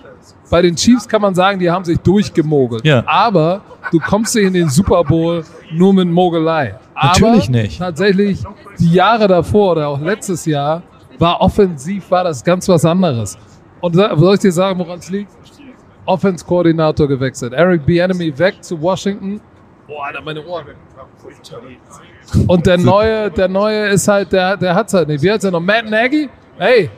[0.51, 2.85] Bei den Chiefs kann man sagen, die haben sich durchgemogelt.
[2.85, 3.03] Ja.
[3.07, 6.75] Aber du kommst nicht in den Super Bowl nur mit Mogelei.
[6.93, 7.79] Natürlich aber nicht.
[7.79, 8.43] Tatsächlich,
[8.77, 10.83] die Jahre davor oder auch letztes Jahr
[11.17, 13.37] war offensiv war das ganz was anderes.
[13.81, 15.31] Und soll ich dir sagen, woran es liegt?
[16.05, 17.53] Offense-Koordinator gewechselt.
[17.53, 19.41] Eric Bieniemy weg zu Washington.
[19.87, 20.65] Boah, Alter, meine Ohren.
[22.47, 25.21] Und der neue, der neue ist halt, der, der hat's halt nicht.
[25.21, 25.59] Wie heißt er noch?
[25.59, 26.27] Matt Nagy?
[26.57, 26.89] Hey,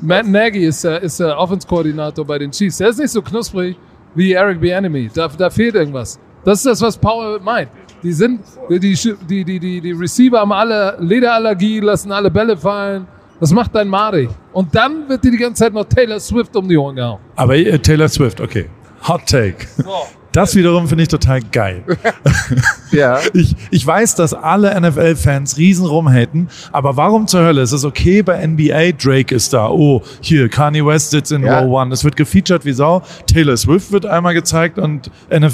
[0.00, 2.78] Matt Nagy ist der, ist der Offense-Koordinator bei den Chiefs.
[2.78, 3.76] Der ist nicht so knusprig
[4.14, 5.10] wie Eric Bieniemy.
[5.12, 6.20] Da, da fehlt irgendwas.
[6.44, 7.70] Das ist das, was Paul meint.
[8.02, 8.40] Die sind,
[8.70, 13.08] die, die, die, die, die Receiver haben alle Lederallergie, lassen alle Bälle fallen.
[13.40, 14.28] Das macht dein Madig.
[14.52, 17.18] Und dann wird dir die ganze Zeit noch Taylor Swift um die Ohren gehauen.
[17.34, 18.66] Aber äh, Taylor Swift, okay.
[19.08, 19.66] Hot Take.
[20.36, 21.82] Das wiederum finde ich total geil.
[22.92, 23.18] Ja.
[23.34, 28.22] Ich, ich weiß, dass alle NFL-Fans riesen rumhaten, aber warum zur Hölle ist es okay
[28.22, 28.92] bei NBA?
[28.92, 29.68] Drake ist da.
[29.70, 31.60] Oh, hier, Kanye West sitzt in Ja.
[31.60, 31.92] Row One.
[31.92, 33.02] Es wird gefeatured wie Sau.
[33.26, 35.10] Taylor Swift wird einmal gezeigt und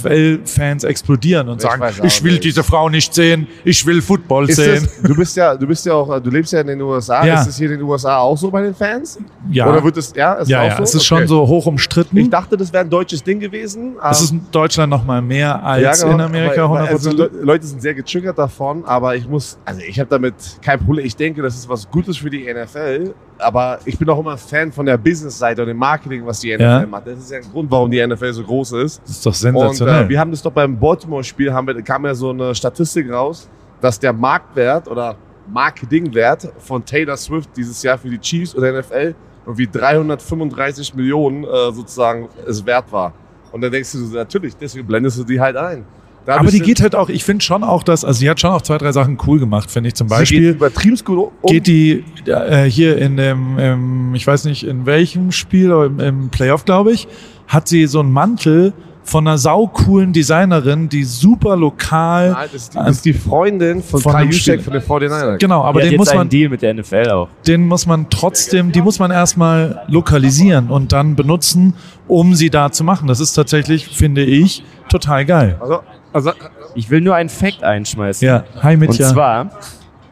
[0.07, 2.45] NFL-Fans explodieren und Ich sagen, ich will nicht.
[2.45, 4.89] diese Frau nicht sehen, ich will Football Ist sehen.
[5.03, 7.25] das, du bist ja, du bist ja auch, du lebst ja in den USA.
[7.25, 7.41] Ja.
[7.41, 9.19] Ist es hier in den USA auch so bei den Fans?
[9.51, 10.83] ja, Oder wird es, ja, ist ja, auch ja, so?
[10.83, 11.21] es ist Okay.
[11.21, 12.17] schon so hoch umstritten.
[12.17, 13.97] Ich dachte, das wäre ein deutsches Ding gewesen.
[14.11, 16.89] es ähm, ist in Deutschland noch mal mehr als Ja, genau, in Amerika, weil- weil
[16.89, 16.93] 100%.
[16.93, 20.79] Also Le Leute sind sehr getriggert davon, aber ich muss, also ich habe damit kein
[20.79, 21.05] Problem.
[21.07, 24.71] Ich denke, das ist was Gutes für die NFL, aber ich bin auch immer Fan
[24.73, 26.87] von der Business-Seite und dem Marketing, was die NFL Ja.
[26.87, 27.07] macht.
[27.07, 29.03] Das ist ja ein Grund, warum die NFL so groß ist.
[29.03, 30.05] das ist doch Und sensationell.
[30.05, 31.53] äh, wir haben das doch beim Baltimore-Spiel,
[31.85, 33.49] kam ja so eine Statistik raus,
[33.81, 35.17] dass der Marktwert oder
[35.53, 39.15] Marketingwert von Taylor Swift dieses Jahr für die Chiefs oder NFL
[39.47, 43.13] irgendwie 335 Millionen äh, sozusagen es wert war.
[43.51, 45.85] Und dann denkst du, natürlich, deswegen blendest du die halt ein.
[46.27, 48.51] Aber Dadurch die geht halt auch, ich finde schon auch, dass, also sie hat schon
[48.51, 49.95] auch zwei, drei Sachen cool gemacht, finde ich.
[49.95, 51.51] Zum Sie Beispiel geht übertrieben gut um.
[51.51, 56.01] geht die äh, hier in dem, im, ich weiß nicht in welchem Spiel, aber im,
[56.01, 57.09] im Playoff, glaube ich,
[57.49, 58.73] hat sie so einen Mantel
[59.05, 62.31] von einer saucoolen Designerin, die super lokal.
[62.31, 64.61] Nein, das, ist die, das ist die Freundin von, Von Kai Spieler.
[64.61, 65.39] von den 49ers.
[65.39, 67.29] Genau, aber Die den muss man, Deal mit der NFL auch.
[67.45, 71.75] den muss man trotzdem, die muss man erstmal lokalisieren und dann benutzen,
[72.07, 73.09] um sie da zu machen.
[73.09, 75.57] Das ist tatsächlich, finde ich, total geil.
[75.61, 75.81] Also,
[76.13, 76.33] also
[76.75, 78.27] Ich will nur einen Fact einschmeißen.
[78.27, 79.09] Ja, hi Und Mitja.
[79.09, 79.51] zwar,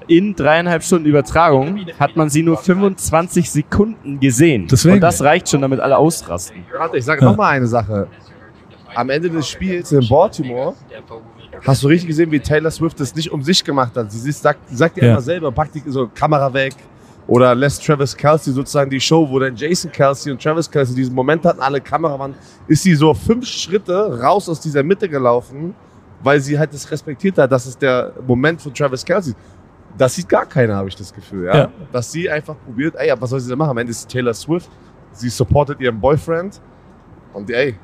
[0.06, 4.66] in dreieinhalb Stunden Übertragung hat man sie nur 25 Sekunden gesehen.
[4.70, 4.94] Deswegen.
[4.96, 6.64] Und das reicht schon, damit alle ausrasten.
[6.76, 7.30] warte, ich sage Ja.
[7.30, 8.08] noch mal eine Sache.
[8.94, 10.74] Am Ende des Spiels in Baltimore
[11.66, 14.10] Hast du richtig gesehen, wie Taylor Swift das nicht um sich gemacht hat?
[14.10, 15.12] Sie sagt, sagt ja Ja.
[15.12, 16.74] immer selber, pack die so Kamera weg.
[17.26, 21.14] Oder lässt Travis Kelsey sozusagen die Show, wo dann Jason Kelsey und Travis Kelsey diesen
[21.14, 22.34] Moment hatten, alle Kamera waren,
[22.66, 25.74] ist sie so fünf Schritte raus aus dieser Mitte gelaufen,
[26.22, 29.34] weil sie halt das respektiert hat, das ist der Moment von Travis Kelsey.
[29.96, 31.46] Das sieht gar keiner, habe ich das Gefühl.
[31.46, 31.56] Ja?
[31.56, 31.72] Ja.
[31.92, 33.70] Dass sie einfach probiert, ey, was soll sie denn machen?
[33.70, 34.70] Am Ende ist es Taylor Swift,
[35.12, 36.60] sie supportet ihren Boyfriend
[37.32, 37.76] und ey,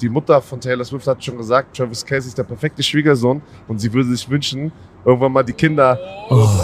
[0.00, 3.78] die Mutter von Taylor Swift hat schon gesagt, Travis Kelsey ist der perfekte Schwiegersohn und
[3.78, 4.72] sie würde sich wünschen,
[5.04, 5.98] irgendwann mal die Kinder.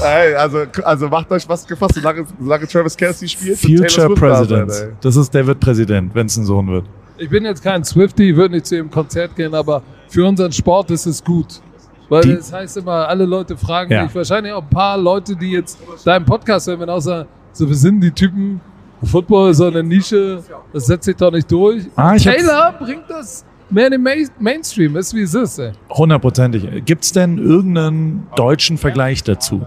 [0.04, 3.58] Ey, also, also macht euch was gefasst, solange, solange Travis Kelsey spielt.
[3.58, 4.70] Future da President.
[4.70, 4.88] ey.
[5.00, 6.86] Das ist, der wird Präsident, wenn es ein Sohn wird.
[7.20, 10.90] Ich bin jetzt kein Swifty, würde nicht zu ihrem Konzert gehen, aber für unseren Sport
[10.90, 11.60] ist es gut.
[12.08, 14.02] Weil Die- es heißt immer, alle Leute fragen Ja.
[14.04, 17.74] mich, wahrscheinlich auch ein paar Leute, die jetzt deinen Podcast hören, wenn sagen, so, wir
[17.76, 18.60] sind die Typen,
[19.02, 20.42] Football ist so eine Nische,
[20.72, 21.84] das setzt sich doch nicht durch.
[21.94, 25.60] Ah, Taylor bringt das mehr in den Main Mainstream, ist wie es ist.
[25.90, 26.84] Hundertprozentig.
[26.84, 29.62] Gibt es denn irgendeinen deutschen Vergleich dazu?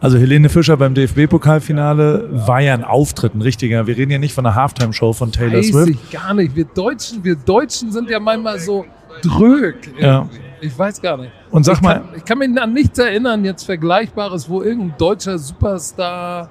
[0.00, 3.86] Also Helene Fischer beim DFB-Pokalfinale war ja ein Auftritt, ein richtiger.
[3.86, 5.88] Wir reden ja nicht von einer Halftime-Show von Taylor Weiß Swift.
[5.90, 6.54] ich gar nicht.
[6.54, 8.84] Wir Deutschen, wir Deutschen sind ja manchmal so
[9.22, 9.76] drög.
[9.98, 10.28] Ja.
[10.60, 11.32] Ich weiß gar nicht.
[11.50, 14.98] Und sag ich mal, Kann, ich kann mich an nichts erinnern, jetzt Vergleichbares, wo irgendein
[14.98, 16.48] deutscher Superstar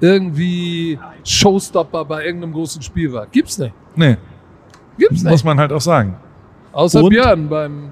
[0.00, 3.26] irgendwie Showstopper bei irgendeinem großen Spiel war.
[3.26, 3.74] Gibt's nicht.
[3.96, 4.16] nee,
[4.98, 5.44] Gibt's muss nicht.
[5.44, 6.16] man halt auch sagen.
[6.72, 7.10] Außer Und?
[7.10, 7.90] Björn beim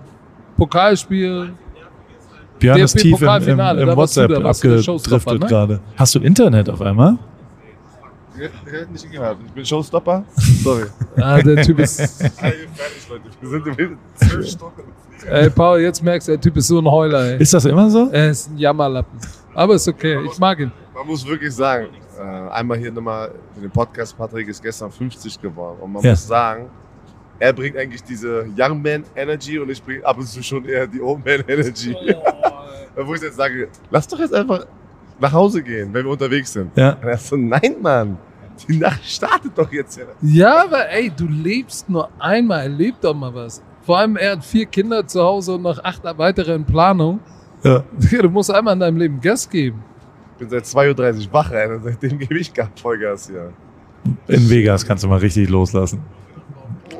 [0.57, 1.53] Pokalspiel.
[2.59, 5.39] Björn ist tief im, im, im WhatsApp abgedriftet ne?
[5.47, 5.81] gerade.
[5.97, 7.19] Hast du Internet auf einmal?
[8.93, 9.39] Nicht gehört.
[9.47, 10.25] Ich bin Showstopper.
[10.63, 10.85] Sorry.
[11.17, 12.01] Ah, der Typ ist.
[12.01, 12.69] Fertig,
[13.09, 13.23] Leute.
[13.41, 14.83] Wir sind im zwölf Stunden.
[15.29, 17.43] Ey, Paul, jetzt merkst du, der Typ ist so ein Heuler, ey.
[17.43, 18.09] Ist das immer so?
[18.13, 19.19] Er ist ein Jammerlappen.
[19.55, 20.71] Aber ist okay, ich mag ihn.
[20.95, 21.89] Man muss wirklich sagen,
[22.19, 25.79] äh, einmal hier nochmal für den Podcast, Patrick ist gestern 50 geworden.
[25.81, 26.11] Und man Ja.
[26.11, 26.71] muss sagen,
[27.39, 30.87] er bringt eigentlich diese Young Man Energy und ich bringe ab und zu schon eher
[30.87, 31.95] die Old Man Energy.
[32.97, 34.67] Wo ich jetzt sage, lass doch jetzt einfach
[35.21, 36.77] nach Hause gehen, wenn wir unterwegs sind.
[36.77, 36.95] Ja.
[36.95, 38.19] Und er ist so, nein, Mann,
[38.69, 40.01] die Nacht startet doch jetzt.
[40.23, 40.65] Ja.
[40.65, 43.63] Aber ey, du lebst nur einmal, erleb doch mal was.
[43.83, 47.21] Vor allem, er hat vier Kinder zu Hause und noch acht weitere in Planung.
[47.63, 47.85] Ja.
[47.99, 49.83] Du musst einmal in deinem Leben Gas geben.
[50.33, 53.53] Ich bin seit 2.30 Uhr wach, ey, und seitdem gebe ich gar Vollgas hier.
[54.29, 56.01] In Vegas kannst du mal richtig loslassen.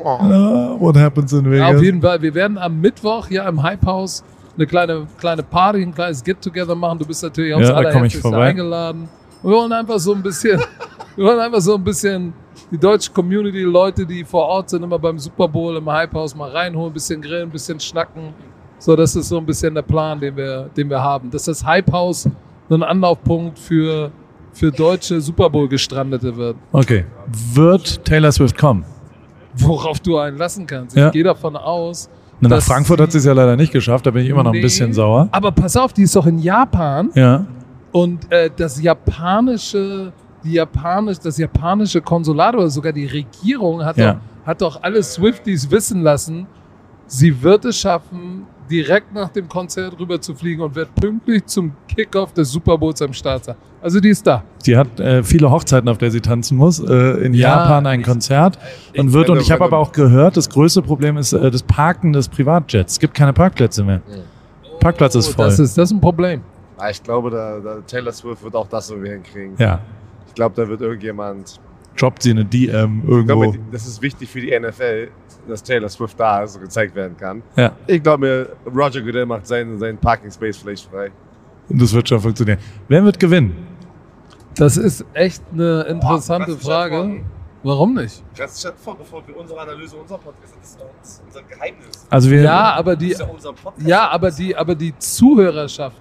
[0.05, 1.77] Ah, what happens in Ja, Vegas?
[1.77, 2.23] auf jeden Fall.
[2.23, 4.23] Wir werden am Mittwoch hier im Hype House
[4.57, 6.99] eine kleine, kleine Party, ein kleines Get-Together machen.
[6.99, 7.75] Du bist natürlich auch Ja,
[8.21, 8.47] vorbei.
[8.49, 9.09] eingeladen.
[9.43, 10.59] Und wir wollen einfach so ein bisschen,
[11.17, 12.33] wir wollen einfach so ein bisschen
[12.71, 16.35] die deutsche Community, Leute, die vor Ort sind, immer beim Super Bowl im Hype House
[16.35, 18.35] mal reinholen, ein bisschen grillen, ein bisschen schnacken.
[18.81, 21.31] So, das ist so ein bisschen der Plan, den wir, den wir haben.
[21.31, 22.29] Dass das Hype House
[22.69, 24.11] so ein Anlaufpunkt für,
[24.53, 26.57] für deutsche Super Bowl Gestrandete wird.
[26.73, 27.05] Okay.
[27.55, 28.85] Wird Taylor Swift kommen?
[29.59, 30.97] Worauf du einen lassen kannst.
[30.97, 31.07] Ja.
[31.07, 32.09] Ich gehe davon aus.
[32.41, 34.51] Na, Nach Frankfurt hat sie es ja leider nicht geschafft, da bin ich immer noch
[34.53, 34.63] ein Nee.
[34.63, 35.29] bisschen sauer.
[35.33, 37.45] Aber pass auf, die ist doch in Japan Ja.
[37.91, 40.13] und äh, das japanische,
[40.45, 44.13] die japanisch, das japanische Konsulat oder sogar die Regierung hat, Ja.
[44.15, 46.47] doch, hat doch alle Swifties wissen lassen,
[47.09, 51.73] sie wird es schaffen, direkt nach dem Konzert rüber zu fliegen und wird pünktlich zum
[51.89, 53.57] Kickoff des Super Bowls am Start sein.
[53.81, 54.43] Also die ist da.
[54.59, 56.79] Sie hat äh, viele Hochzeiten, auf der sie tanzen muss.
[56.81, 57.49] Äh, in Ja.
[57.61, 58.59] Japan ein Konzert
[58.97, 59.31] und wird.
[59.31, 62.93] Und ich habe aber auch gehört, das größte Problem ist äh, das Parken des Privatjets.
[62.95, 64.03] Es gibt keine Parkplätze mehr.
[64.81, 65.47] Parkplatz ist voll.
[65.47, 66.43] Oh, Das ist, das ist ein Problem.
[66.91, 69.55] Ich glaube, da, da Taylor Swift wird auch das irgendwie hinkriegen.
[69.59, 69.81] ja.
[70.29, 71.59] Ich glaube, da wird irgendjemand.
[71.99, 73.41] Droppt sie eine DM Ich irgendwo.
[73.43, 75.09] glaube, das ist wichtig für die NFL,
[75.49, 77.43] dass Taylor Swift da ist und gezeigt werden kann.
[77.57, 77.73] Ja.
[77.87, 81.11] Ich glaube mir, Roger Goodell macht seinen, seinen Parking Space vielleicht frei.
[81.69, 82.59] Und das wird schon funktionieren.
[82.89, 83.67] Wer wird gewinnen?
[84.55, 87.21] Das ist echt eine interessante schon Frage.
[87.63, 88.23] Warum nicht?
[88.37, 90.71] Kannst du vor, bevor wir unsere Analyse unser Podcast, das
[91.11, 92.07] ist unser Geheimnis.
[92.09, 92.43] Also wir.
[92.43, 93.87] Ja, aber die, unser Podcast.
[93.87, 96.01] Ja, aber die, aber die Zuhörerschaft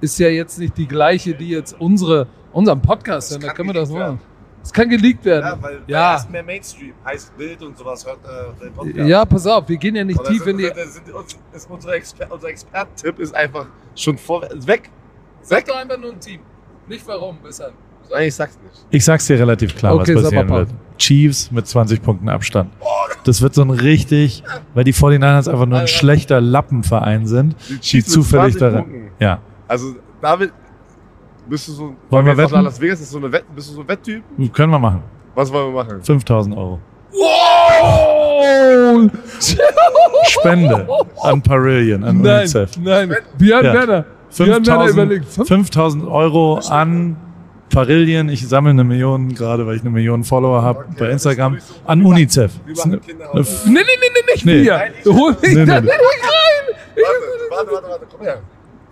[0.00, 3.42] ist ja jetzt nicht die gleiche, die jetzt unsere, unseren Podcast hören.
[3.42, 4.20] Da können wir das machen.
[4.66, 5.44] Es kann geleakt werden.
[5.46, 6.10] Ja, weil Ja.
[6.12, 9.08] er ist mehr Mainstream, heißt Bild und sowas hört äh, der Podcast.
[9.08, 10.90] Ja, pass auf, wir gehen ja nicht tief sind, in die.
[10.90, 14.90] sind uns, ist unsere Exper unser Experten-Tipp ist einfach schon vor, weg.
[15.42, 15.66] Sag Weg.
[15.68, 16.40] doch einfach nur ein Team.
[16.88, 17.72] Nicht warum, weshalb.
[18.10, 18.86] Nein, ich sag's nicht.
[18.90, 20.68] Ich sag's dir relativ klar, Okay, was passieren wird.
[20.98, 22.72] Chiefs mit 20 Punkten Abstand.
[23.24, 24.44] Das wird so ein richtig,
[24.74, 25.86] weil die 49ers einfach nur ein Alter.
[25.88, 29.10] schlechter Lappenverein sind, Die die zufällig 20 daran.
[29.18, 29.40] Ja.
[29.68, 30.52] Also, David,
[31.48, 31.96] bist du so ein.
[32.10, 32.52] Wollen wir wetten?
[32.54, 34.22] nach Las Vegas ist so eine Wette, bist du so ein Wetttyp?
[34.52, 35.02] Können wir machen.
[35.34, 36.02] Was wollen wir machen?
[36.02, 36.80] 5000 Euro.
[37.12, 39.08] Oh!
[40.28, 40.88] Spende
[41.22, 42.76] an Parillion, an Nein, UNICEF.
[42.78, 43.14] nein.
[43.38, 43.72] Björn Ja.
[43.74, 44.04] Werner.
[44.36, 45.24] Björn Werner 5000 überlegt.
[45.32, 47.16] Fünf- 5000 Euro an
[47.72, 48.28] Parillion.
[48.28, 52.52] Ich sammle eine Million, gerade weil ich eine Million Follower habe bei Instagram, an UNICEF.
[52.64, 53.66] Wir machen Kinderhaus.
[53.66, 53.84] Nee, nee, nee,
[54.14, 54.64] nee, nicht Nee.
[54.64, 55.14] wir.
[55.14, 56.76] Hol mich Nee, da nee, nicht rein.
[57.50, 58.38] warte, warte, warte, komm her.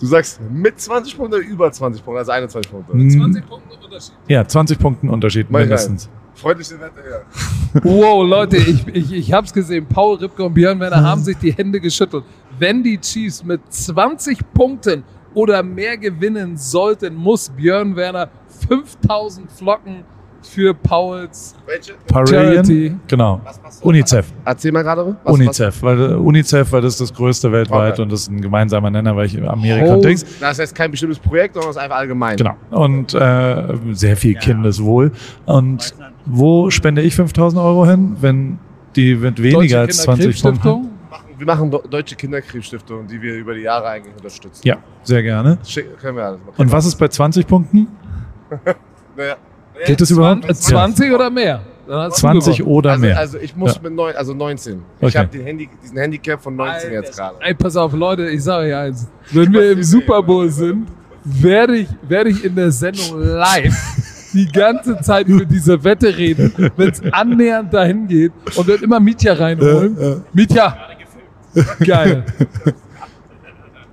[0.05, 2.93] Du sagst mit 20 Punkten oder über 20 Punkte, also 21 Punkte.
[2.93, 4.13] Hm, 20 Punkte Unterschied.
[4.29, 6.11] Ja, 20 Punkten Unterschied ich mindestens.
[6.35, 7.81] Freundliche Wette, ja.
[7.85, 9.87] Wow, Leute, ich, ich, ich hab's gesehen.
[9.87, 12.23] Paul Ripke und Björn Werner haben sich die Hände geschüttelt.
[12.59, 18.29] Wenn die Chiefs mit 20 Punkten oder mehr gewinnen sollten, muss Björn Werner
[18.69, 20.05] 5000 Flocken
[20.47, 21.95] für Pauls Welche?
[22.13, 22.95] Charity.
[23.09, 23.41] genau.
[23.83, 24.33] UNICEF.
[24.45, 25.17] Erzähl mal gerade.
[25.25, 28.03] was- UNICEF, weil äh, UNICEF, weil das ist das größte weltweit Okay.
[28.03, 29.95] und das ist ein gemeinsamer Nenner, weil ich Amerika Oh.
[29.97, 30.25] und Dings.
[30.25, 30.39] Was?
[30.41, 32.37] Das heißt kein bestimmtes Projekt, sondern es ist einfach allgemein.
[32.37, 32.55] Genau.
[32.71, 35.13] Und äh, sehr viel Kindeswohl.
[35.47, 35.95] Und
[36.27, 38.59] wo spende ich 5000 Euro hin, wenn
[38.97, 40.61] die mit weniger als 20 Punkten?
[40.63, 40.91] Kinderkrebsstiftung.
[41.37, 44.61] Wir machen Deutsche Kinderkrebsstiftung, die wir über die Jahre eigentlich unterstützen.
[44.65, 45.59] Ja, sehr gerne.
[45.65, 46.55] Schick, können wir alles machen.
[46.57, 47.89] Und was ist bei 20 Punkten?
[49.17, 49.37] Naja,
[49.87, 50.55] Geht das überhaupt?
[50.55, 51.61] 20 oder mehr?
[51.87, 52.75] Dann hast du 20 gewonnen.
[52.77, 53.19] oder also, mehr.
[53.19, 53.81] also ich muss Ja.
[53.83, 54.83] mit neun, also 19.
[55.01, 55.19] Ich Okay.
[55.19, 57.37] habe den Handy, diesen Handicap von 19 jetzt gerade.
[57.41, 59.07] Ey, pass auf, Leute, ich sage euch eins.
[59.33, 60.87] Wenn wir im Super Bowl sind,
[61.25, 63.75] werde ich, werde ich in der Sendung live
[64.33, 68.99] die ganze Zeit über diese Wette reden, wenn es annähernd dahin geht und wird immer
[69.01, 70.23] Mietja reinholen.
[70.33, 70.77] Mietja!
[71.87, 72.25] Geil.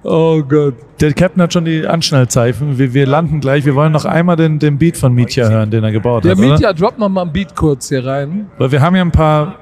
[0.03, 0.73] Oh Gott.
[0.99, 2.77] Der Captain hat schon die Anschnallzeichen.
[2.77, 3.65] Wir, wir landen gleich.
[3.65, 6.39] Wir wollen noch einmal den, den Beat von Mietja hören, den er gebaut Der hat.
[6.39, 6.47] Oder?
[6.47, 8.49] Mietja droppt noch mal ein Beat kurz hier rein.
[8.57, 9.55] Weil wir haben ja ein paar.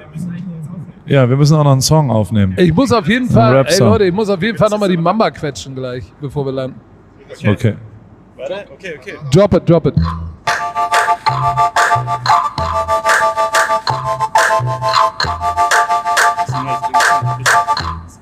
[1.06, 2.54] Ja, wir müssen auch noch einen Song aufnehmen.
[2.58, 3.80] Ich muss auf jeden Fall, ey.
[3.80, 6.80] Leute, ich muss auf jeden Fall noch mal die Mamba quetschen gleich, bevor wir landen.
[7.46, 7.76] Okay.
[9.32, 9.96] Drop it, drop it.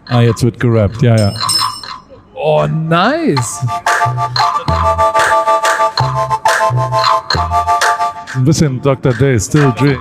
[0.09, 1.01] Ah, jetzt wird gerappt.
[1.01, 1.33] Ja, ja.
[2.39, 3.65] Oh, nice.
[8.35, 9.13] Ein bisschen Dr.
[9.13, 9.99] Day, Still Dream.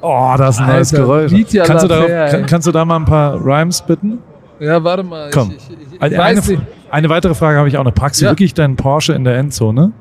[0.00, 1.32] Oh, das ist ein neues Alter, Geräusch.
[1.32, 4.18] Mietja Kannst du, darauf, Lafer, kann, kannst du da mal ein paar Rhymes bitten?
[4.58, 5.30] Ja, warte mal.
[5.32, 5.50] Komm.
[5.56, 6.62] Ich, ich, ich, eine, weiß nicht.
[6.90, 7.94] eine weitere Frage habe ich auch noch.
[7.94, 8.30] Packst du Ja.
[8.32, 9.92] wirklich deinen Porsche in der Endzone?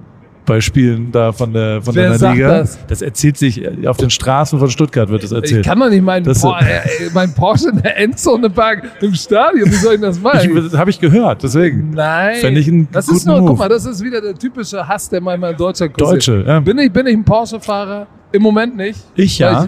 [0.45, 2.65] Bei Spielen da von der, von Wer sagt Liga?
[2.87, 3.01] das?
[3.01, 5.65] erzählt sich, auf den Straßen von Stuttgart wird das Ich erzählt.
[5.65, 9.13] kann doch nicht meinen, Das- Por äh, äh, meinen Porsche in der Endzone parken im
[9.13, 9.69] Stadion.
[9.69, 10.49] Wie soll ich das machen?
[10.57, 11.91] Ich, das habe ich gehört, deswegen.
[11.91, 12.35] Nein.
[12.37, 13.49] Fänd ich einen das ist nur, Move.
[13.51, 16.27] guck mal, das ist wieder der typische Hass, der manchmal in Deutschland kursiert.
[16.27, 16.59] Deutsche, ja.
[16.59, 18.07] Bin ich, bin ich ein Porsche-Fahrer?
[18.31, 18.99] Im Moment nicht.
[19.15, 19.65] Ich ja.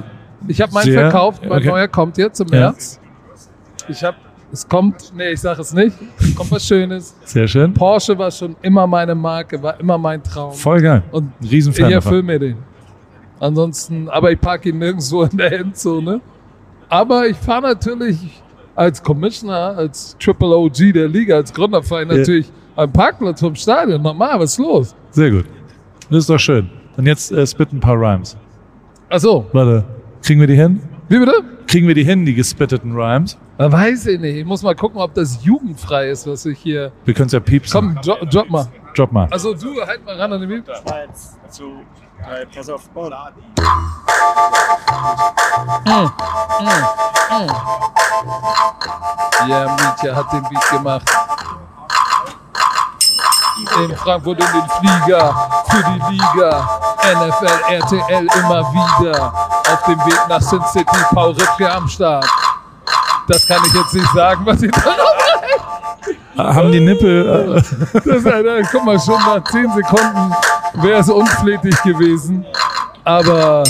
[0.48, 1.68] Ich, ich habe meinen Sehr- verkauft, mein okay.
[1.68, 2.60] neuer kommt jetzt im Ja.
[2.72, 3.00] März.
[3.90, 4.18] Ich habe,
[4.54, 7.16] es kommt, nee, ich sage es nicht, es kommt was Schönes.
[7.26, 7.74] Sehr schön.
[7.74, 10.54] Porsche war schon immer meine Marke, war immer mein Traum.
[10.54, 11.04] Voll geil.
[11.12, 12.58] Und Riesenfan ich erfülle mir den.
[13.40, 16.22] Ansonsten, aber ich parke ihn nirgendwo in der Endzone.
[16.88, 18.42] Aber ich fahre natürlich
[18.76, 22.18] als Commissioner, als Triple OG der Liga, als Gründerverein Ja.
[22.18, 24.02] natürlich am Parkplatz vom Stadion.
[24.02, 24.96] Normal, was ist los?
[25.12, 25.46] Sehr gut.
[26.10, 26.70] Das ist doch schön.
[26.96, 28.38] Und jetzt äh, spit ein paar Rhymes.
[29.10, 29.84] Achso, Warte,
[30.22, 30.80] kriegen wir die hin?
[31.10, 31.34] wie bitte?
[31.74, 33.36] Kriegen wir die hin, die gespitteten Rhymes?
[33.58, 34.36] Äh, Weiß ich nicht.
[34.36, 36.92] Ich muss mal gucken, ob das jugendfrei ist, was ich hier.
[37.04, 37.96] Wir können es ja piepsen.
[37.96, 38.68] Komm, drop, drop mal.
[38.96, 39.28] Drop mal.
[39.32, 40.72] Also du, halt mal ran an den Mikro.
[40.72, 41.64] Eins, zu,
[42.24, 43.10] drei, pass auf, Ball.
[49.48, 51.10] Ja, Mietja hat den Beat gemacht.
[53.80, 56.70] In Frankfurt in den Flieger für die Liga.
[57.04, 59.34] NFL, RTL immer wieder.
[59.72, 62.26] Auf dem Weg nach Sin City, Paul Ripke am Start.
[63.28, 64.96] Das kann ich jetzt nicht sagen, was ich da
[66.38, 67.58] noch Haben die Nippel.
[67.58, 70.34] Äh, das, Alter, Guck mal, schon nach 10 Sekunden
[70.82, 72.46] wäre es unflätig gewesen.
[73.04, 73.64] Aber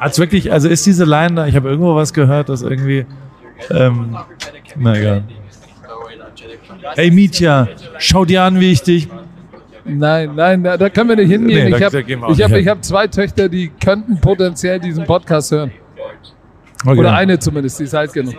[0.00, 3.06] hat's wirklich, also ist diese Line da, ich habe irgendwo was gehört, dass irgendwie.
[3.70, 4.16] Ähm,
[4.76, 5.24] na egal.
[6.96, 7.68] Ey Mietja,
[7.98, 9.08] schau dir an, wie ich dich.
[9.84, 11.70] nein, nein, da, können wir nicht hingehen.
[11.70, 12.02] Nee, ich habe
[12.58, 15.70] hab, hab zwei Töchter, die könnten potenziell diesen Podcast hören.
[16.86, 16.98] Okay.
[16.98, 18.34] Oder eine zumindest, die ist alt genug.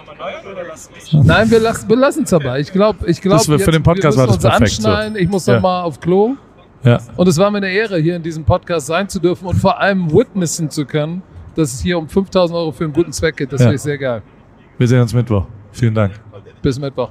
[1.12, 2.60] Nein, wir lassen wir lassen es dabei.
[2.62, 4.58] Ich glaube, ich glaub, Das war- für jetzt- den Podcast wir war müssen das uns
[4.60, 4.88] perfekt so.
[4.88, 5.18] anschneiden.
[5.18, 5.56] Ich muss Ja.
[5.56, 6.36] noch mal auf Klo.
[6.84, 7.00] Ja.
[7.18, 9.78] Und es war mir eine Ehre, hier in diesem Podcast sein zu dürfen und vor
[9.82, 11.22] allem witnessen zu können,
[11.56, 13.52] dass es hier um 5000 Euro für einen guten Zweck geht.
[13.52, 13.66] Das Ja.
[13.66, 14.22] finde ich sehr geil.
[14.78, 15.46] Wir sehen uns Mittwoch.
[15.74, 16.14] Vielen Dank.
[16.62, 17.10] Bis Mittwoch.